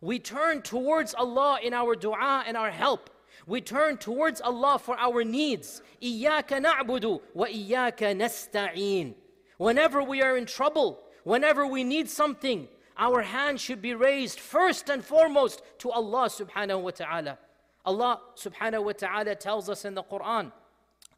We 0.00 0.20
turn 0.20 0.62
towards 0.62 1.12
Allah 1.14 1.58
in 1.60 1.74
our 1.74 1.96
dua 1.96 2.44
and 2.46 2.56
our 2.56 2.70
help. 2.70 3.10
We 3.48 3.60
turn 3.60 3.96
towards 3.96 4.40
Allah 4.40 4.78
for 4.78 4.96
our 4.96 5.24
needs. 5.24 5.82
إِيَّاكَ 6.00 6.64
نَعْبُدُ 6.64 7.20
وَإِيَّاكَ 7.34 7.98
نَسْتَعِينَ 8.22 9.14
Whenever 9.58 10.04
we 10.04 10.22
are 10.22 10.36
in 10.36 10.46
trouble, 10.46 11.00
whenever 11.24 11.66
we 11.66 11.82
need 11.82 12.08
something, 12.08 12.68
our 12.96 13.22
hand 13.22 13.60
should 13.60 13.82
be 13.82 13.96
raised 13.96 14.38
first 14.38 14.88
and 14.88 15.04
foremost 15.04 15.62
to 15.78 15.90
Allah 15.90 16.28
subhanahu 16.28 16.80
wa 16.80 16.90
ta'ala. 16.90 17.38
Allah 17.85 18.19
subhanahu 18.35 18.85
wa 18.85 18.91
ta'ala 18.93 19.35
tells 19.35 19.69
us 19.69 19.85
in 19.85 19.93
the 19.93 20.03
Quran 20.03 20.51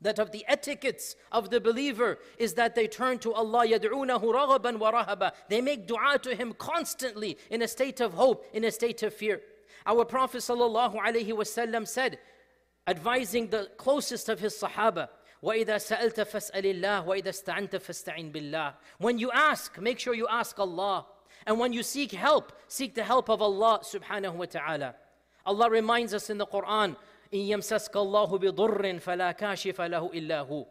that 0.01 0.19
of 0.19 0.31
the 0.31 0.45
etiquettes 0.47 1.15
of 1.31 1.49
the 1.49 1.59
believer 1.59 2.19
is 2.37 2.53
that 2.53 2.75
they 2.75 2.87
turn 2.87 3.19
to 3.19 3.33
Allah 3.33 3.65
يَدْعُونَهُ 3.65 4.21
رَغَبًا 4.21 4.77
وَرَهَبًا 4.77 5.31
They 5.49 5.61
make 5.61 5.87
dua 5.87 6.19
to 6.19 6.35
Him 6.35 6.53
constantly 6.53 7.37
in 7.49 7.61
a 7.61 7.67
state 7.67 7.99
of 7.99 8.13
hope, 8.13 8.45
in 8.53 8.63
a 8.63 8.71
state 8.71 9.01
of 9.03 9.13
fear. 9.13 9.41
Our 9.85 10.05
Prophet 10.05 10.39
sallallahu 10.39 10.95
alaihi 10.95 11.29
wasallam 11.29 11.87
said, 11.87 12.19
advising 12.87 13.47
the 13.47 13.69
closest 13.77 14.29
of 14.29 14.39
his 14.39 14.53
Sahaba, 14.53 15.09
وَإِذَا 15.43 15.77
سَأَلْتَ 15.77 16.15
فَاسْأَلِ 16.15 16.81
اللَّهِ 16.81 17.05
وَإِذَا 17.05 17.29
اسْتَعَنْتَ 17.29 17.71
فَاسْتَعِنْ 17.71 18.31
بِاللَّهِ 18.31 18.73
When 18.97 19.19
you 19.19 19.31
ask, 19.31 19.79
make 19.79 19.99
sure 19.99 20.13
you 20.13 20.27
ask 20.27 20.57
Allah. 20.59 21.05
And 21.45 21.59
when 21.59 21.73
you 21.73 21.83
seek 21.83 22.11
help, 22.11 22.51
seek 22.67 22.95
the 22.95 23.03
help 23.03 23.29
of 23.29 23.41
Allah 23.41 23.79
subhanahu 23.83 24.33
wa 24.33 24.45
ta'ala. 24.45 24.95
Allah 25.45 25.69
reminds 25.69 26.13
us 26.13 26.29
in 26.29 26.37
the 26.37 26.45
Quran, 26.45 26.95
إِن 27.33 27.49
يَمْسَسْكَ 27.49 27.91
اللَّهُ 27.91 28.39
بِضُرٍّ 28.39 29.01
فَلَا 29.01 29.37
كَاشِفَ 29.37 29.75
لَهُ 29.75 30.13
إِلَّا 30.13 30.49
هُ 30.49 30.65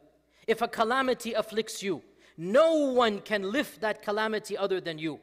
If 0.47 0.63
a 0.63 0.69
calamity 0.69 1.33
afflicts 1.33 1.83
you, 1.83 2.03
no 2.37 2.75
one 2.93 3.21
can 3.21 3.43
lift 3.51 3.81
that 3.81 4.03
calamity 4.03 4.57
other 4.57 4.81
than 4.81 4.99
you. 4.99 5.21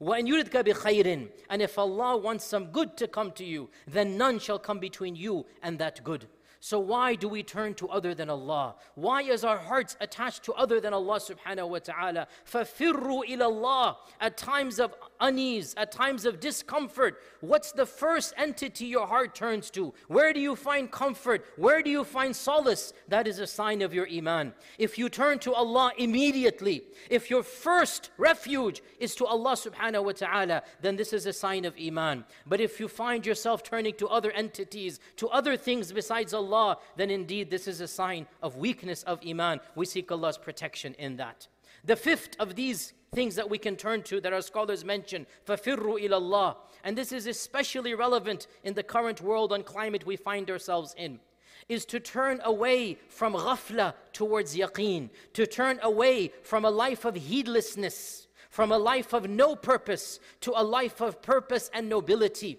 وَإِن 0.00 0.28
يُرِدْكَ 0.28 0.64
بِخَيْرٍ 0.64 1.28
And 1.50 1.62
if 1.62 1.78
Allah 1.78 2.16
wants 2.16 2.44
some 2.44 2.66
good 2.66 2.96
to 2.96 3.08
come 3.08 3.32
to 3.32 3.44
you, 3.44 3.70
then 3.86 4.16
none 4.16 4.38
shall 4.38 4.58
come 4.58 4.78
between 4.78 5.16
you 5.16 5.46
and 5.62 5.78
that 5.78 6.02
good. 6.04 6.26
So 6.60 6.80
why 6.80 7.14
do 7.14 7.28
we 7.28 7.42
turn 7.44 7.74
to 7.74 7.88
other 7.88 8.14
than 8.14 8.28
Allah? 8.28 8.74
Why 8.96 9.22
is 9.22 9.44
our 9.44 9.58
hearts 9.58 9.96
attached 10.00 10.42
to 10.44 10.52
other 10.54 10.80
than 10.80 10.92
Allah 10.92 11.20
subhanahu 11.20 11.68
wa 11.68 11.78
ta'ala? 11.78 12.26
فَفِرُّوا 12.50 13.28
إِلَى 13.28 13.38
اللَّهِ 13.38 13.96
At 14.20 14.36
times 14.36 14.80
of 14.80 14.94
unease, 15.23 15.73
at 15.77 15.91
times 15.91 16.25
of 16.25 16.39
discomfort, 16.39 17.19
what's 17.39 17.71
the 17.71 17.85
first 17.85 18.33
entity 18.37 18.85
your 18.85 19.07
heart 19.07 19.33
turns 19.33 19.71
to? 19.71 19.93
Where 20.07 20.33
do 20.33 20.39
you 20.39 20.55
find 20.55 20.91
comfort? 20.91 21.45
Where 21.55 21.81
do 21.81 21.89
you 21.89 22.03
find 22.03 22.35
solace? 22.35 22.93
That 23.07 23.27
is 23.27 23.39
a 23.39 23.47
sign 23.47 23.81
of 23.81 23.93
your 23.93 24.07
iman. 24.07 24.53
If 24.77 24.97
you 24.97 25.09
turn 25.09 25.39
to 25.39 25.53
Allah 25.53 25.91
immediately, 25.97 26.83
if 27.09 27.29
your 27.29 27.43
first 27.43 28.11
refuge 28.17 28.83
is 28.99 29.15
to 29.15 29.25
Allah 29.25 29.53
subhanahu 29.53 30.03
wa 30.03 30.11
ta'ala, 30.11 30.63
then 30.81 30.97
this 30.97 31.13
is 31.13 31.25
a 31.25 31.33
sign 31.33 31.65
of 31.65 31.73
iman. 31.81 32.25
But 32.45 32.61
if 32.61 32.79
you 32.79 32.87
find 32.87 33.25
yourself 33.25 33.63
turning 33.63 33.95
to 33.95 34.07
other 34.07 34.31
entities, 34.31 34.99
to 35.17 35.29
other 35.29 35.55
things 35.57 35.91
besides 35.91 36.33
Allah, 36.33 36.77
then 36.97 37.09
indeed 37.09 37.49
this 37.49 37.67
is 37.67 37.79
a 37.81 37.87
sign 37.87 38.27
of 38.41 38.57
weakness 38.57 39.03
of 39.03 39.19
Iman. 39.25 39.59
We 39.75 39.85
seek 39.85 40.11
Allah's 40.11 40.37
protection 40.37 40.95
in 40.99 41.17
that. 41.17 41.47
The 41.85 41.95
fifth 41.95 42.35
of 42.39 42.55
these 42.55 42.93
things 43.14 43.34
that 43.36 43.48
we 43.48 43.58
can 43.58 43.76
turn 43.76 44.02
to 44.04 44.20
that 44.20 44.32
our 44.32 44.42
scholars 44.42 44.84
mention, 44.84 45.26
فَفِرُّوا 45.46 46.02
إِلَى 46.02 46.10
اللَّهِ 46.10 46.56
And 46.84 46.96
this 46.96 47.12
is 47.12 47.26
especially 47.26 47.94
relevant 47.94 48.46
in 48.64 48.74
the 48.74 48.82
current 48.82 49.20
world 49.20 49.52
and 49.52 49.64
climate 49.64 50.06
we 50.06 50.16
find 50.16 50.50
ourselves 50.50 50.94
in 50.96 51.20
is 51.68 51.84
to 51.84 52.00
turn 52.00 52.40
away 52.44 52.96
from 53.08 53.34
ghafla 53.34 53.94
towards 54.12 54.56
yaqeen, 54.56 55.10
to 55.34 55.46
turn 55.46 55.78
away 55.82 56.32
from 56.42 56.64
a 56.64 56.70
life 56.70 57.04
of 57.04 57.14
heedlessness, 57.14 58.26
from 58.50 58.72
a 58.72 58.78
life 58.78 59.12
of 59.12 59.28
no 59.28 59.54
purpose 59.54 60.20
to 60.40 60.52
a 60.56 60.62
life 60.62 61.00
of 61.00 61.20
purpose 61.20 61.70
and 61.74 61.88
nobility. 61.88 62.58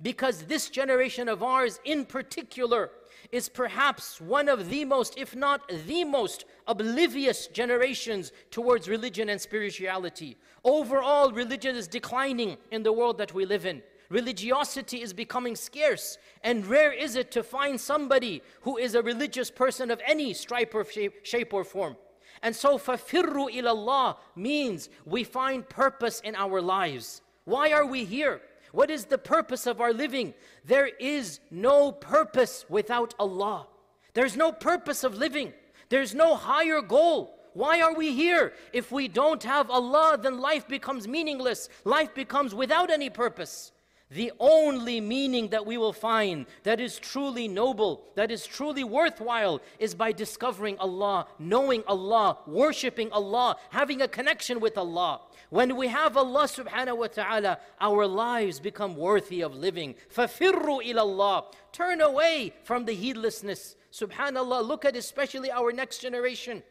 Because 0.00 0.44
this 0.44 0.70
generation 0.70 1.28
of 1.28 1.42
ours 1.42 1.80
in 1.84 2.04
particular 2.04 2.90
is 3.31 3.49
perhaps 3.49 4.21
one 4.21 4.47
of 4.47 4.69
the 4.69 4.85
most, 4.85 5.17
if 5.17 5.35
not 5.35 5.69
the 5.87 6.03
most, 6.03 6.45
oblivious 6.67 7.47
generations 7.47 8.31
towards 8.51 8.87
religion 8.87 9.29
and 9.29 9.39
spirituality. 9.39 10.37
Overall, 10.63 11.31
religion 11.31 11.75
is 11.75 11.87
declining 11.87 12.57
in 12.71 12.83
the 12.83 12.93
world 12.93 13.17
that 13.17 13.33
we 13.33 13.45
live 13.45 13.65
in. 13.65 13.81
Religiosity 14.09 15.01
is 15.01 15.13
becoming 15.13 15.55
scarce, 15.55 16.17
and 16.43 16.65
rare 16.67 16.91
is 16.91 17.15
it 17.15 17.31
to 17.31 17.41
find 17.41 17.79
somebody 17.79 18.41
who 18.61 18.77
is 18.77 18.95
a 18.95 19.01
religious 19.01 19.49
person 19.49 19.89
of 19.89 19.99
any 20.05 20.33
stripe 20.33 20.75
or 20.75 20.85
shape, 20.85 21.25
shape 21.25 21.53
or 21.53 21.63
form. 21.63 21.95
And 22.43 22.55
so, 22.55 22.77
fafirru 22.77 23.49
ilallah 23.49 24.17
means 24.35 24.89
we 25.05 25.23
find 25.23 25.67
purpose 25.67 26.19
in 26.19 26.35
our 26.35 26.61
lives. 26.61 27.21
Why 27.45 27.71
are 27.71 27.85
we 27.85 28.05
here? 28.05 28.41
What 28.73 28.89
is 28.89 29.05
the 29.05 29.19
purpose 29.19 29.67
of 29.67 29.79
our 29.79 29.93
living? 29.93 30.33
There 30.65 30.87
is 30.87 31.39
no 31.51 31.91
purpose 31.91 32.65
without 32.67 33.13
Allah. 33.19 33.67
There's 34.15 34.35
no 34.35 34.51
purpose 34.51 35.03
of 35.03 35.15
living. 35.15 35.53
There's 35.89 36.15
no 36.15 36.35
higher 36.35 36.81
goal. 36.81 37.37
Why 37.53 37.81
are 37.81 37.93
we 37.93 38.13
here? 38.13 38.53
If 38.73 38.91
we 38.91 39.07
don't 39.07 39.43
have 39.43 39.69
Allah, 39.69 40.17
then 40.19 40.39
life 40.39 40.67
becomes 40.67 41.07
meaningless. 41.07 41.69
Life 41.83 42.15
becomes 42.15 42.55
without 42.55 42.89
any 42.89 43.11
purpose 43.11 43.71
The 44.12 44.32
only 44.40 45.02
meaning 45.02 45.48
that 45.48 45.66
we 45.66 45.76
will 45.76 45.92
find 45.92 46.46
that 46.62 46.80
is 46.80 46.98
truly 46.98 47.46
noble, 47.46 48.04
that 48.14 48.30
is 48.30 48.46
truly 48.46 48.82
worthwhile, 48.82 49.60
is 49.78 49.94
by 49.94 50.12
discovering 50.12 50.78
Allah, 50.78 51.26
knowing 51.38 51.84
Allah, 51.86 52.38
worshipping 52.46 53.12
Allah, 53.12 53.56
having 53.68 54.00
a 54.00 54.08
connection 54.08 54.60
with 54.60 54.78
Allah. 54.78 55.20
When 55.50 55.76
we 55.76 55.88
have 55.88 56.16
Allah 56.16 56.44
subhanahu 56.44 56.96
wa 56.96 57.06
ta'ala, 57.08 57.58
our 57.82 58.06
lives 58.06 58.60
become 58.60 58.96
worthy 58.96 59.42
of 59.42 59.54
living. 59.54 59.94
فَفِرُّوا 60.14 60.86
إِلَى 60.86 60.94
اللَّهِ 60.94 61.44
Turn 61.72 62.00
away 62.00 62.54
from 62.64 62.86
the 62.86 62.94
heedlessness. 62.94 63.76
Subhanallah, 63.92 64.66
look 64.66 64.86
at 64.86 64.96
especially 64.96 65.50
our 65.50 65.70
next 65.70 65.98
generation. 65.98 66.62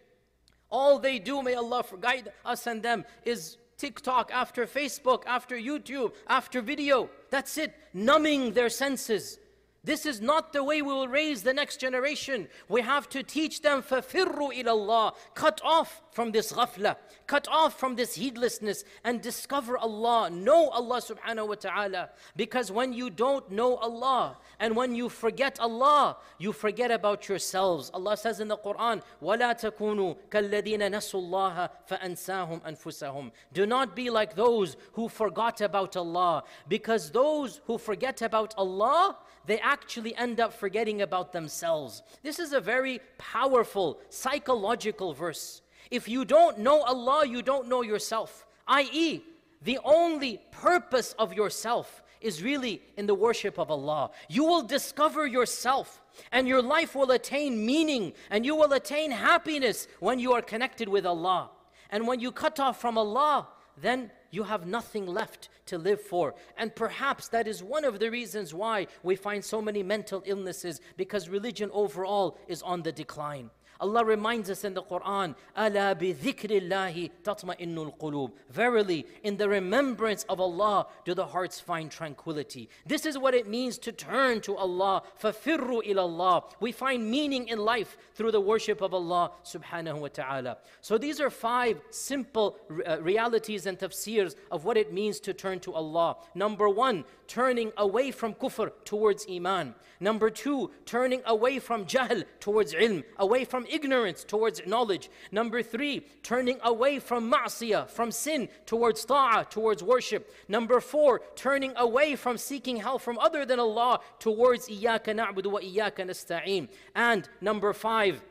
All 0.72 0.98
they 0.98 1.20
do, 1.20 1.44
may 1.44 1.53
Allah 1.53 1.84
guide 2.00 2.32
us 2.44 2.65
and 2.65 2.82
them, 2.82 3.06
is 3.25 3.58
TikTok, 3.83 4.31
after 4.33 4.65
Facebook, 4.65 5.25
after 5.27 5.57
YouTube, 5.57 6.12
after 6.29 6.62
video. 6.62 7.11
That's 7.31 7.59
it, 7.59 7.75
numbing 7.93 8.53
their 8.53 8.69
senses. 8.69 9.41
This 9.88 10.06
is 10.06 10.20
not 10.20 10.51
the 10.51 10.65
way 10.65 10.82
we 10.82 10.91
will 10.91 11.08
raise 11.08 11.44
the 11.44 11.53
next 11.53 11.77
generation. 11.79 12.50
We 12.67 12.82
have 12.82 13.08
to 13.08 13.24
teach 13.24 13.62
them 13.62 13.82
فَفِرُّوا 13.82 14.51
إِلَى 14.53 14.65
اللَّهِ 14.65 15.15
Cut 15.34 15.62
off 15.63 16.01
from 16.12 16.32
this 16.32 16.51
ghafla, 16.51 16.98
cut 17.25 17.48
off 17.48 17.79
from 17.79 17.96
this 17.96 18.15
heedlessness 18.15 18.84
and 19.06 19.22
discover 19.22 19.77
Allah. 19.77 20.29
Know 20.29 20.67
Allah 20.72 21.00
subhanahu 21.00 21.48
wa 21.48 21.56
ta'ala. 21.56 22.10
Because 22.36 22.70
when 22.70 22.91
you 22.91 23.10
don't 23.10 23.50
know 23.50 23.77
Allah 23.77 24.36
and 24.60 24.75
when 24.75 24.94
you 24.94 25.08
forget 25.08 25.58
Allah, 25.58 26.17
you 26.38 26.51
forget 26.51 26.91
about 26.91 27.29
yourselves. 27.29 27.89
Allah 27.94 28.17
says 28.17 28.41
in 28.41 28.50
the 28.50 28.58
Quran, 28.58 29.01
وَلَا 29.24 29.58
تَكُونُوا 29.58 30.17
كَالَّذِينَ 30.29 30.79
نَسُوا 30.79 31.22
اللَّهَ 31.22 31.70
فَأَنْسَاهُمْ 31.89 32.62
أَنفُسَهُمْ 32.63 33.32
Do 33.53 33.65
not 33.65 33.96
be 33.96 34.10
like 34.10 34.36
those 34.36 34.75
who 34.94 35.08
forgot 35.08 35.62
about 35.62 35.96
Allah. 35.96 36.44
Because 36.67 37.12
those 37.12 37.62
who 37.67 37.77
forget 37.77 38.22
about 38.22 38.53
Allah, 38.58 39.15
they 39.46 39.58
actually 39.61 40.14
end 40.16 40.40
up 40.40 40.52
forgetting 40.52 41.02
about 41.02 41.32
themselves. 41.32 42.02
This 42.22 42.38
is 42.38 42.52
a 42.52 42.61
very 42.61 43.00
powerful 43.18 43.99
psychological 44.08 45.14
verse. 45.14 45.62
If 45.90 46.08
you 46.08 46.25
don't 46.25 46.58
know 46.58 46.82
Allah, 46.82 47.26
you 47.26 47.42
don't 47.42 47.68
know 47.68 47.82
yourself, 47.82 48.46
i.e., 48.68 49.22
the 49.62 49.78
only 49.84 50.40
purpose 50.50 51.14
of 51.18 51.32
yourself 51.32 52.02
is 52.20 52.42
really 52.42 52.82
in 52.96 53.06
the 53.06 53.14
worship 53.14 53.58
of 53.58 53.70
Allah. 53.70 54.11
You 54.28 54.44
will 54.44 54.62
discover 54.62 55.26
yourself 55.26 56.00
and 56.30 56.46
your 56.49 56.62
life 56.62 56.94
will 56.94 57.11
attain 57.11 57.64
meaning 57.64 58.12
and 58.30 58.46
you 58.46 58.54
will 58.54 58.72
attain 58.72 59.11
happiness 59.11 59.88
when 60.00 60.18
you 60.18 60.32
are 60.32 60.42
connected 60.42 60.88
with 60.88 61.04
Allah. 61.06 61.50
And 61.90 62.06
when 62.06 62.20
you 62.20 62.32
cut 62.32 62.58
off 62.58 62.80
from 62.80 62.96
Allah, 62.96 63.49
then 63.76 64.11
you 64.33 64.43
have 64.43 64.67
nothing 64.67 65.07
left 65.07 65.51
to 65.67 65.79
live 65.79 66.01
for. 66.01 66.35
And 66.57 66.75
perhaps 66.75 67.29
that 67.29 67.47
is 67.47 67.62
one 67.62 67.85
of 67.85 68.01
the 68.01 68.11
reasons 68.11 68.53
why 68.53 68.89
we 69.05 69.15
find 69.15 69.45
so 69.45 69.62
many 69.62 69.85
mental 69.85 70.23
illnesses 70.27 70.81
because 70.97 71.29
religion 71.29 71.71
overall 71.73 72.39
is 72.49 72.62
on 72.62 72.83
the 72.83 72.91
decline. 72.91 73.51
Allah 73.83 74.05
reminds 74.05 74.49
us 74.49 74.62
in 74.65 74.75
the 74.75 74.83
Quran, 74.83 75.35
"Ala 75.57 75.95
bi 75.97 76.15
dhikrillahi 76.15 77.11
tatma'innul 77.25 77.99
qulub." 77.99 78.31
Verily, 78.49 79.05
in 79.25 79.37
the 79.37 79.49
remembrance 79.49 80.25
of 80.29 80.41
Allah 80.41 80.87
do 81.05 81.15
the 81.15 81.27
hearts 81.27 81.59
find 81.61 81.91
tranquility. 81.91 82.69
This 82.87 83.05
is 83.05 83.19
what 83.19 83.35
it 83.35 83.49
means 83.49 83.79
to 83.79 83.91
turn 83.93 84.41
to 84.43 84.57
Allah, 84.57 85.03
fafirru 85.21 85.83
ilallah. 85.85 86.45
We 86.61 86.71
find 86.71 87.11
meaning 87.11 87.49
in 87.49 87.59
life 87.59 87.99
through 88.15 88.31
the 88.31 88.41
worship 88.41 88.81
of 88.81 88.95
Allah 88.95 89.33
subhanahu 89.45 89.99
wa 89.99 90.09
ta'ala. 90.09 90.59
So 90.81 90.97
these 90.97 91.21
are 91.21 91.31
five 91.31 91.81
simple 91.91 92.57
uh, 92.87 93.03
realities 93.03 93.67
and 93.67 93.77
tafsirs 93.79 94.37
of 94.53 94.65
what 94.65 94.77
it 94.77 94.93
means 94.93 95.19
to 95.21 95.35
turn 95.35 95.59
to 95.61 95.73
Allah. 95.75 96.19
Number 96.37 96.69
1, 96.69 97.05
turning 97.27 97.73
away 97.77 98.12
from 98.12 98.35
kufr 98.35 98.71
towards 98.85 99.27
iman. 99.29 99.75
Number 99.99 100.31
2, 100.31 100.71
turning 100.85 101.23
away 101.27 101.59
from 101.59 101.87
jahl 101.87 102.25
towards 102.41 102.75
ilm, 102.75 103.05
away 103.19 103.45
from 103.45 103.67
ignorance 103.73 104.25
towards 104.25 104.61
knowledge. 104.67 105.11
Number 105.31 105.62
three, 105.62 106.07
turning 106.23 106.59
away 106.62 106.99
from 106.99 107.31
ma'siyah, 107.31 107.88
from 107.88 108.11
sin, 108.11 108.49
towards 108.67 109.05
ta'ah, 109.05 109.47
towards 109.49 109.83
worship. 109.83 110.33
Number 110.49 110.81
four, 110.81 111.23
turning 111.35 111.73
away 111.76 112.17
from 112.17 112.37
seeking 112.37 112.76
help 112.76 113.02
from 113.02 113.19
other 113.19 113.45
than 113.45 113.59
Allah, 113.59 114.00
towards 114.19 114.69
iyaka 114.69 115.14
na'budu 115.14 115.50
wa 115.50 115.61
iyaka 115.61 116.05
nasta'een. 116.07 116.69
And 116.95 117.29
number 117.41 117.73
five, 117.73 118.23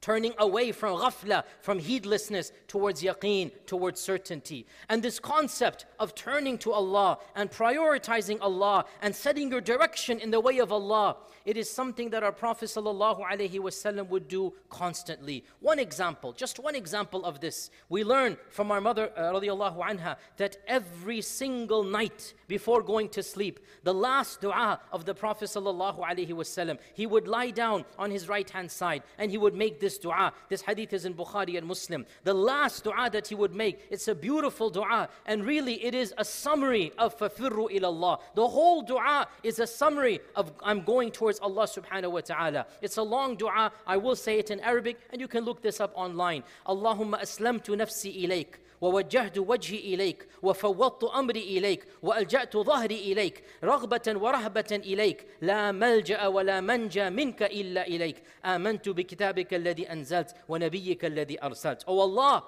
turning 0.00 0.32
away 0.38 0.72
from 0.72 0.98
ghafla, 0.98 1.44
from 1.60 1.78
heedlessness, 1.78 2.52
towards 2.66 3.02
yaqeen, 3.02 3.50
towards 3.66 4.00
certainty. 4.00 4.66
And 4.88 5.02
this 5.02 5.18
concept 5.18 5.86
of 5.98 6.14
turning 6.14 6.58
to 6.58 6.72
Allah 6.72 7.18
and 7.34 7.50
prioritizing 7.50 8.38
Allah 8.40 8.84
and 9.02 9.14
setting 9.14 9.50
your 9.50 9.60
direction 9.60 10.20
in 10.20 10.30
the 10.30 10.40
way 10.40 10.58
of 10.58 10.72
Allah, 10.72 11.16
it 11.44 11.56
is 11.56 11.70
something 11.70 12.10
that 12.10 12.22
our 12.22 12.32
Prophet 12.32 12.66
ﷺ 12.66 14.08
would 14.08 14.28
do 14.28 14.52
constantly. 14.68 15.44
One 15.60 15.78
example, 15.78 16.32
just 16.32 16.58
one 16.58 16.74
example 16.74 17.24
of 17.24 17.40
this. 17.40 17.70
We 17.88 18.04
learn 18.04 18.36
from 18.50 18.70
our 18.70 18.80
mother 18.80 19.10
uh, 19.16 19.32
anha 19.32 20.16
that 20.36 20.58
every 20.66 21.22
single 21.22 21.82
night 21.82 22.34
before 22.48 22.82
going 22.82 23.08
to 23.10 23.22
sleep, 23.22 23.60
the 23.82 23.94
last 23.94 24.40
dua 24.40 24.80
of 24.92 25.06
the 25.06 25.14
Prophet 25.14 25.46
ﷺ, 25.46 26.78
he 26.94 27.06
would 27.06 27.26
lie 27.26 27.50
down 27.50 27.84
on 27.98 28.10
his 28.10 28.28
right 28.28 28.48
hand 28.48 28.70
side 28.70 29.02
and 29.16 29.30
he 29.30 29.38
would 29.38 29.54
make 29.54 29.80
this 29.80 29.87
this 29.88 29.98
dua. 29.98 30.32
This 30.50 30.60
hadith 30.60 30.92
is 30.92 31.04
in 31.06 31.14
Bukhari 31.14 31.56
and 31.56 31.66
Muslim. 31.66 32.04
The 32.24 32.34
last 32.34 32.84
dua 32.84 33.08
that 33.10 33.26
he 33.28 33.34
would 33.34 33.54
make, 33.54 33.76
it's 33.90 34.08
a 34.08 34.14
beautiful 34.14 34.68
dua. 34.68 35.08
And 35.24 35.46
really, 35.46 35.82
it 35.88 35.94
is 35.94 36.12
a 36.18 36.24
summary 36.24 36.92
of 36.98 37.18
fafirru 37.18 37.66
ilallah. 37.76 38.20
The 38.34 38.46
whole 38.46 38.82
dua 38.82 39.26
is 39.42 39.58
a 39.60 39.66
summary 39.66 40.20
of 40.36 40.52
I'm 40.62 40.82
going 40.82 41.10
towards 41.10 41.38
Allah 41.40 41.66
subhanahu 41.66 42.12
wa 42.12 42.20
ta'ala. 42.20 42.66
It's 42.82 42.98
a 42.98 43.02
long 43.02 43.36
dua. 43.36 43.72
I 43.86 43.96
will 43.96 44.16
say 44.16 44.38
it 44.38 44.50
in 44.50 44.60
Arabic, 44.60 44.98
and 45.10 45.20
you 45.22 45.28
can 45.28 45.44
look 45.44 45.62
this 45.62 45.80
up 45.80 45.92
online. 45.94 46.42
Allahumma 46.66 47.22
aslamtu 47.22 47.74
nafsi 47.82 48.10
ilayk. 48.24 48.52
ووجهت 48.80 49.38
وجهي 49.38 49.94
إليك 49.94 50.28
وفوضت 50.42 51.04
أمري 51.04 51.58
إليك 51.58 51.86
وألجأت 52.02 52.56
ظهري 52.56 53.12
إليك 53.12 53.44
رغبة 53.64 54.12
ورهبة 54.14 54.66
إليك 54.72 55.26
لا 55.40 55.72
ملجأ 55.72 56.26
ولا 56.26 56.60
منجى 56.60 57.10
منك 57.10 57.42
إلا 57.42 57.86
إليك 57.86 58.22
آمنت 58.44 58.88
بكتابك 58.88 59.54
الذي 59.54 59.92
أنزلت 59.92 60.34
ونبيك 60.48 61.04
الذي 61.04 61.42
أرسلت 61.42 61.84
Oh 61.86 62.00
Allah, 62.00 62.44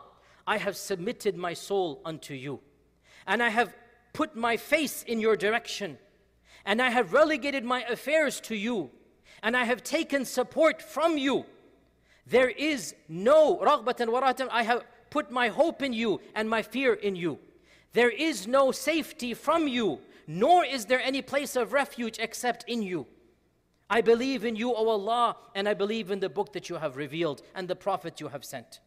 I 0.47 0.59
have 0.59 0.77
submitted 0.77 1.37
my 1.37 1.55
soul 1.55 2.01
unto 2.05 2.35
you 2.35 2.61
and 3.27 3.43
I 3.43 3.49
have 3.49 3.75
put 4.13 4.37
my 4.37 4.57
face 4.57 5.03
in 5.03 5.21
your 5.21 5.37
direction 5.37 5.99
and 6.65 6.83
I 6.83 6.91
have 6.91 7.13
relegated 7.13 7.65
my 7.65 7.83
affairs 7.83 8.41
to 8.43 8.55
you 8.55 8.91
and 9.43 9.57
I 9.57 9.65
have 9.65 9.83
taken 9.83 10.25
support 10.25 10.83
from 10.83 11.17
you. 11.17 11.45
There 12.27 12.51
is 12.51 12.95
no 13.09 13.59
رغبة 13.59 14.07
ورهبة 14.07 14.49
I 14.51 14.63
have 14.63 14.85
put 15.11 15.31
my 15.31 15.49
hope 15.49 15.83
in 15.83 15.93
you 15.93 16.21
and 16.35 16.49
my 16.49 16.62
fear 16.62 16.95
in 16.95 17.17
you. 17.17 17.38
There 17.93 18.11
is 18.11 18.47
no 18.47 18.71
safety 18.73 19.35
from 19.35 19.67
you, 19.67 20.00
nor 20.26 20.64
is 20.64 20.87
there 20.87 21.00
any 21.00 21.23
place 21.23 21.57
of 21.57 21.73
refuge 21.73 22.19
except 22.19 22.64
in 22.69 22.83
you. 22.83 23.07
I 23.88 24.00
believe 24.00 24.45
in 24.45 24.55
you, 24.55 24.73
O 24.73 24.88
Allah, 24.88 25.37
and 25.57 25.69
I 25.69 25.75
believe 25.75 26.12
in 26.12 26.21
the 26.21 26.29
book 26.29 26.52
that 26.52 26.69
you 26.69 26.76
have 26.76 26.97
revealed 26.97 27.43
and 27.57 27.67
the 27.67 27.75
prophet 27.75 28.21
you 28.21 28.29
have 28.29 28.45
sent. 28.45 28.79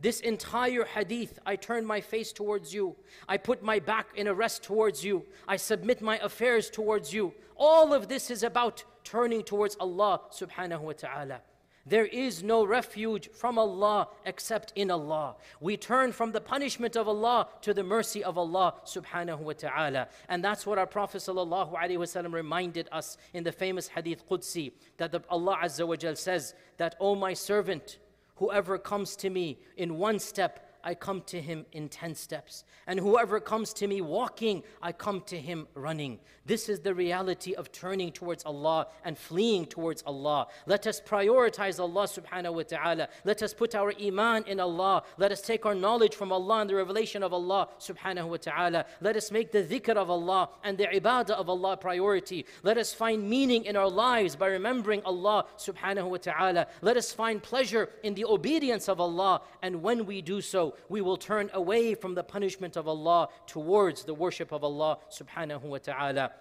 This 0.00 0.20
entire 0.20 0.84
hadith, 0.84 1.38
I 1.44 1.56
turn 1.56 1.84
my 1.84 2.00
face 2.00 2.32
towards 2.32 2.72
you. 2.72 2.96
I 3.28 3.36
put 3.36 3.62
my 3.62 3.78
back 3.78 4.08
in 4.14 4.26
a 4.26 4.34
rest 4.34 4.62
towards 4.62 5.04
you. 5.04 5.24
I 5.46 5.56
submit 5.56 6.00
my 6.00 6.18
affairs 6.18 6.70
towards 6.70 7.12
you. 7.12 7.34
All 7.56 7.92
of 7.92 8.08
this 8.08 8.30
is 8.30 8.42
about 8.42 8.84
turning 9.04 9.42
towards 9.42 9.76
Allah 9.76 10.20
subhanahu 10.30 10.80
wa 10.80 10.92
ta'ala. 10.92 11.40
There 11.88 12.06
is 12.06 12.42
no 12.42 12.66
refuge 12.66 13.30
from 13.30 13.58
Allah 13.58 14.08
except 14.24 14.72
in 14.74 14.90
Allah. 14.90 15.36
We 15.60 15.76
turn 15.76 16.10
from 16.10 16.32
the 16.32 16.40
punishment 16.40 16.96
of 16.96 17.06
Allah 17.06 17.46
to 17.62 17.72
the 17.72 17.84
mercy 17.84 18.24
of 18.24 18.36
Allah 18.36 18.74
subhanahu 18.84 19.38
wa 19.38 19.52
ta'ala. 19.52 20.08
And 20.28 20.42
that's 20.42 20.66
what 20.66 20.78
our 20.78 20.86
Prophet 20.86 21.18
sallallahu 21.18 21.74
alaihi 21.74 21.98
wasallam 21.98 22.32
reminded 22.32 22.88
us 22.90 23.18
in 23.32 23.44
the 23.44 23.52
famous 23.52 23.86
hadith 23.86 24.28
Qudsi 24.28 24.72
that 24.96 25.12
the, 25.12 25.22
Allah 25.30 25.58
Azza 25.62 25.86
wa 25.86 25.94
Jal 25.94 26.16
says 26.16 26.54
that, 26.76 26.96
O 26.98 27.14
my 27.14 27.32
servant, 27.34 27.98
whoever 28.36 28.78
comes 28.78 29.14
to 29.16 29.30
me 29.30 29.58
in 29.76 29.96
one 29.96 30.18
step, 30.18 30.65
I 30.86 30.94
come 30.94 31.22
to 31.26 31.40
him 31.40 31.66
in 31.72 31.88
10 31.88 32.14
steps. 32.14 32.62
And 32.86 33.00
whoever 33.00 33.40
comes 33.40 33.72
to 33.74 33.88
me 33.88 34.00
walking, 34.00 34.62
I 34.80 34.92
come 34.92 35.20
to 35.22 35.36
him 35.36 35.66
running. 35.74 36.20
This 36.46 36.68
is 36.68 36.78
the 36.78 36.94
reality 36.94 37.54
of 37.54 37.72
turning 37.72 38.12
towards 38.12 38.44
Allah 38.44 38.86
and 39.04 39.18
fleeing 39.18 39.66
towards 39.66 40.04
Allah. 40.06 40.46
Let 40.64 40.86
us 40.86 41.00
prioritize 41.00 41.80
Allah 41.80 42.06
subhanahu 42.06 42.54
wa 42.54 42.62
ta'ala. 42.62 43.08
Let 43.24 43.42
us 43.42 43.52
put 43.52 43.74
our 43.74 43.92
iman 44.00 44.44
in 44.46 44.60
Allah. 44.60 45.02
Let 45.18 45.32
us 45.32 45.40
take 45.40 45.66
our 45.66 45.74
knowledge 45.74 46.14
from 46.14 46.30
Allah 46.30 46.60
and 46.60 46.70
the 46.70 46.76
revelation 46.76 47.24
of 47.24 47.32
Allah 47.32 47.66
subhanahu 47.80 48.28
wa 48.28 48.36
ta'ala. 48.36 48.84
Let 49.00 49.16
us 49.16 49.32
make 49.32 49.50
the 49.50 49.64
dhikr 49.64 49.96
of 49.96 50.08
Allah 50.08 50.50
and 50.62 50.78
the 50.78 50.86
ibadah 50.86 51.30
of 51.30 51.50
Allah 51.50 51.76
priority. 51.76 52.46
Let 52.62 52.78
us 52.78 52.94
find 52.94 53.28
meaning 53.28 53.64
in 53.64 53.74
our 53.76 53.90
lives 53.90 54.36
by 54.36 54.46
remembering 54.46 55.02
Allah 55.04 55.46
subhanahu 55.58 56.10
wa 56.10 56.18
ta'ala. 56.18 56.68
Let 56.80 56.96
us 56.96 57.12
find 57.12 57.42
pleasure 57.42 57.88
in 58.04 58.14
the 58.14 58.24
obedience 58.24 58.88
of 58.88 59.00
Allah. 59.00 59.42
And 59.62 59.82
when 59.82 60.06
we 60.06 60.22
do 60.22 60.40
so, 60.40 60.75
we 60.89 61.01
will 61.01 61.17
turn 61.17 61.49
away 61.53 61.95
from 61.95 62.15
the 62.15 62.23
punishment 62.23 62.77
of 62.77 62.87
Allah 62.87 63.29
towards 63.47 64.03
the 64.03 64.13
worship 64.13 64.51
of 64.51 64.63
Allah 64.63 64.99
subhanahu 65.09 65.63
wa 65.63 65.77
ta'ala. 65.77 66.31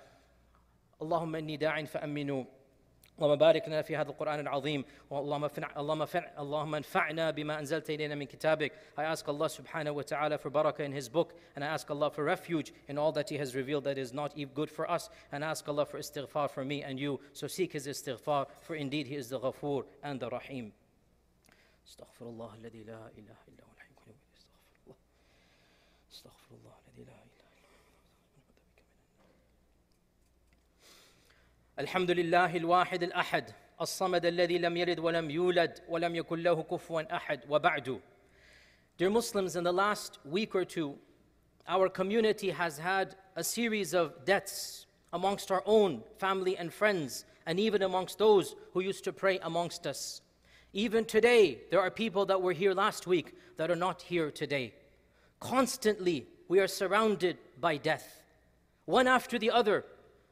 اللهم 1.02 1.36
اني 1.36 1.56
داع 1.56 1.84
فامنوا 1.84 2.44
اللهم 3.20 3.38
بارك 3.38 3.68
لنا 3.68 3.82
في 3.82 3.96
هذا 3.96 4.08
القرآن 4.08 4.40
العظيم 4.40 4.84
اللهم 5.12 5.50
اللهم 5.76 6.06
اللهم 6.38 6.74
انفعنا 6.74 7.30
بما 7.30 7.58
أنزلت 7.58 7.90
إلينا 7.90 8.14
من 8.14 8.26
كتابك 8.26 8.72
I 8.96 9.04
ask 9.04 9.28
Allah 9.28 9.48
subhanahu 9.48 9.94
wa 9.94 10.02
ta'ala 10.02 10.38
for 10.38 10.50
barakah 10.50 10.80
in 10.80 10.92
his 10.92 11.08
book 11.08 11.34
and 11.54 11.64
I 11.64 11.66
ask 11.66 11.90
Allah 11.90 12.10
for 12.10 12.24
refuge 12.24 12.72
in 12.88 12.96
all 12.96 13.12
that 13.12 13.28
he 13.28 13.36
has 13.36 13.54
revealed 13.54 13.84
that 13.84 13.98
is 13.98 14.14
not 14.14 14.34
good 14.54 14.70
for 14.70 14.90
us 14.90 15.10
and 15.32 15.44
I 15.44 15.50
ask 15.50 15.68
Allah 15.68 15.84
for 15.84 15.98
istighfar 15.98 16.50
for 16.50 16.64
me 16.64 16.82
and 16.82 16.98
you 16.98 17.20
so 17.34 17.46
seek 17.46 17.72
his 17.72 17.86
istighfar 17.86 18.46
for 18.62 18.74
indeed 18.74 19.06
he 19.06 19.16
is 19.16 19.28
the 19.28 19.38
ghafoor 19.38 19.84
and 20.02 20.18
the 20.18 20.30
rahim 20.30 20.72
استغفر 21.86 22.28
الله 22.28 22.54
الذي 22.54 22.84
لا 22.84 23.10
إله 23.18 23.36
إلا 23.48 23.64
هو 23.64 23.73
استغفر 26.15 26.55
الله 26.55 26.75
الذي 26.87 27.03
لا 27.03 27.11
اله 27.11 27.25
الا 31.77 31.83
الحمد 31.83 32.11
لله 32.11 32.55
الواحد 32.55 33.03
الاحد 33.03 33.51
الصمد 33.81 34.25
الذي 34.25 34.57
لم 34.57 34.77
يلد 34.77 34.99
ولم 34.99 35.31
يولد 35.31 35.79
ولم 35.89 36.15
يكن 36.15 36.43
له 36.43 36.63
كفوا 36.63 37.15
احد 37.15 37.39
وبعد 37.49 38.01
Dear 38.97 39.09
Muslims, 39.09 39.57
in 39.57 39.65
the 39.65 39.73
last 39.73 40.19
week 40.23 40.55
or 40.55 40.63
two, 40.63 40.95
our 41.67 41.89
community 41.89 42.51
has 42.51 42.77
had 42.77 43.17
a 43.35 43.43
series 43.43 43.93
of 43.93 44.23
deaths 44.23 44.85
amongst 45.11 45.51
our 45.51 45.63
own 45.65 46.01
family 46.17 46.55
and 46.55 46.73
friends, 46.73 47.25
and 47.45 47.59
even 47.59 47.81
amongst 47.81 48.19
those 48.19 48.55
who 48.71 48.79
used 48.79 49.03
to 49.03 49.11
pray 49.11 49.37
amongst 49.39 49.85
us. 49.85 50.21
Even 50.71 51.03
today, 51.03 51.59
there 51.71 51.81
are 51.81 51.91
people 51.91 52.25
that 52.27 52.41
were 52.41 52.53
here 52.53 52.73
last 52.73 53.05
week 53.05 53.35
that 53.57 53.69
are 53.69 53.75
not 53.75 54.01
here 54.01 54.31
today. 54.31 54.73
Constantly, 55.45 56.25
we 56.47 56.59
are 56.59 56.67
surrounded 56.67 57.37
by 57.61 57.77
death. 57.77 58.23
One 58.85 59.05
after 59.05 59.37
the 59.37 59.51
other, 59.51 59.85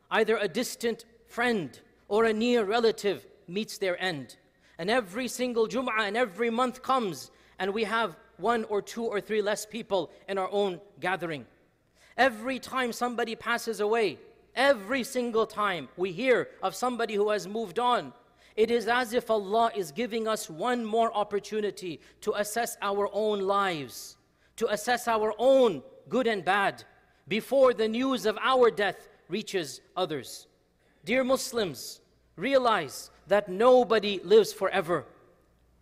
either 0.10 0.38
a 0.38 0.47
distant 0.47 1.06
friend 1.28 1.80
or 2.08 2.26
a 2.26 2.34
near 2.34 2.63
relative 2.63 3.28
meets 3.47 3.78
their 3.78 3.95
end. 4.02 4.38
And 4.80 4.89
every 4.89 5.28
single 5.28 5.67
Jum'ah 5.67 6.08
and 6.08 6.17
every 6.17 6.49
month 6.49 6.82
comes, 6.82 7.30
and 7.60 7.76
we 7.76 7.84
have 7.84 8.17
one 8.38 8.63
or 8.63 8.82
two 8.82 9.04
or 9.04 9.21
three 9.21 9.43
less 9.43 9.67
people 9.67 10.10
in 10.28 10.39
our 10.39 10.49
own 10.52 10.82
gathering. 10.99 11.45
Every 12.17 12.58
time 12.58 12.91
somebody 12.91 13.36
passes 13.36 13.82
away, 13.82 14.17
every 14.56 15.04
single 15.04 15.45
time 15.45 15.89
we 15.95 16.12
hear 16.12 16.49
of 16.63 16.73
somebody 16.73 17.13
who 17.13 17.30
has 17.30 17.47
moved 17.47 17.78
on, 17.78 18.13
it 18.56 18.71
is 18.71 18.88
as 18.88 19.13
if 19.13 19.30
Allah 19.30 19.71
is 19.76 19.91
giving 19.91 20.28
us 20.28 20.49
one 20.49 20.84
more 20.84 21.13
opportunity 21.13 21.99
to 22.21 22.34
assess 22.34 22.78
our 22.82 23.08
own 23.13 23.41
lives 23.41 24.17
to 24.57 24.68
assess 24.72 25.07
our 25.09 25.33
own 25.38 25.83
good 26.09 26.27
and 26.27 26.44
bad 26.44 26.85
before 27.29 27.74
the 27.74 27.88
news 27.88 28.27
of 28.27 28.38
our 28.40 28.70
death 28.70 29.09
reaches 29.29 29.81
others. 29.96 30.46
Dear 31.05 31.24
Muslims, 31.24 32.01
realize 32.37 33.11
that 33.27 33.48
nobody 33.48 34.20
lives 34.24 34.53
forever. 34.53 35.05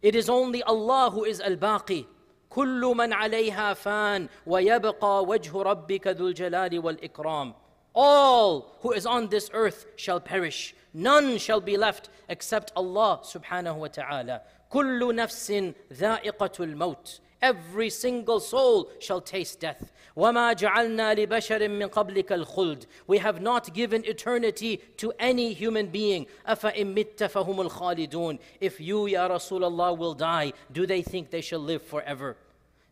It 0.03 0.15
is 0.15 0.29
only 0.29 0.63
Allah 0.63 1.11
who 1.11 1.25
is 1.25 1.41
Al-Baqi. 1.41 2.07
كل 2.51 2.81
من 2.97 3.13
عليها 3.13 3.75
فان 3.75 4.29
ويبقى 4.47 5.25
وجه 5.25 5.63
ربك 5.63 6.07
ذو 6.07 6.29
الجلال 6.29 6.79
والإكرام 6.79 7.55
All 7.95 8.77
who 8.81 8.93
is 8.93 9.07
on 9.07 9.29
this 9.29 9.51
earth 9.53 9.87
shall 9.97 10.21
perish. 10.21 10.75
None 10.95 11.39
shall 11.39 11.61
be 11.61 11.77
left 11.77 12.09
except 12.29 12.73
Allah 12.77 13.21
subhanahu 13.23 13.77
wa 13.77 13.89
ta'ala. 13.89 14.43
كل 14.71 15.15
نفس 15.15 15.73
ذائقة 15.93 16.65
الموت 16.65 17.21
Every 17.43 17.91
single 17.91 18.41
soul 18.41 18.91
shall 18.99 19.21
taste 19.21 19.61
death. 19.61 19.93
وَمَا 20.17 20.55
جَعَلْنَا 20.57 21.27
لِبَشَرٍ 21.27 21.61
مِّن 21.69 21.91
قَبْلِكَ 21.91 22.29
الْخُلْدِ 22.29 22.87
We 23.07 23.19
have 23.19 23.43
not 23.43 23.75
given 23.75 24.05
eternity 24.07 24.81
to 24.97 25.13
any 25.19 25.53
human 25.53 25.89
being. 25.89 26.27
أَفَإِن 26.49 26.95
مِتَّ 26.95 27.17
فَهُمُ 27.19 27.69
الْخَالِدُونَ 27.69 28.39
If 28.61 28.81
you, 28.81 29.07
Ya 29.07 29.29
Rasulullah, 29.29 29.97
will 29.97 30.15
die, 30.15 30.55
do 30.73 30.87
they 30.87 31.03
think 31.03 31.31
they 31.31 31.43
shall 31.43 31.61
live 31.61 31.83
forever? 31.83 32.39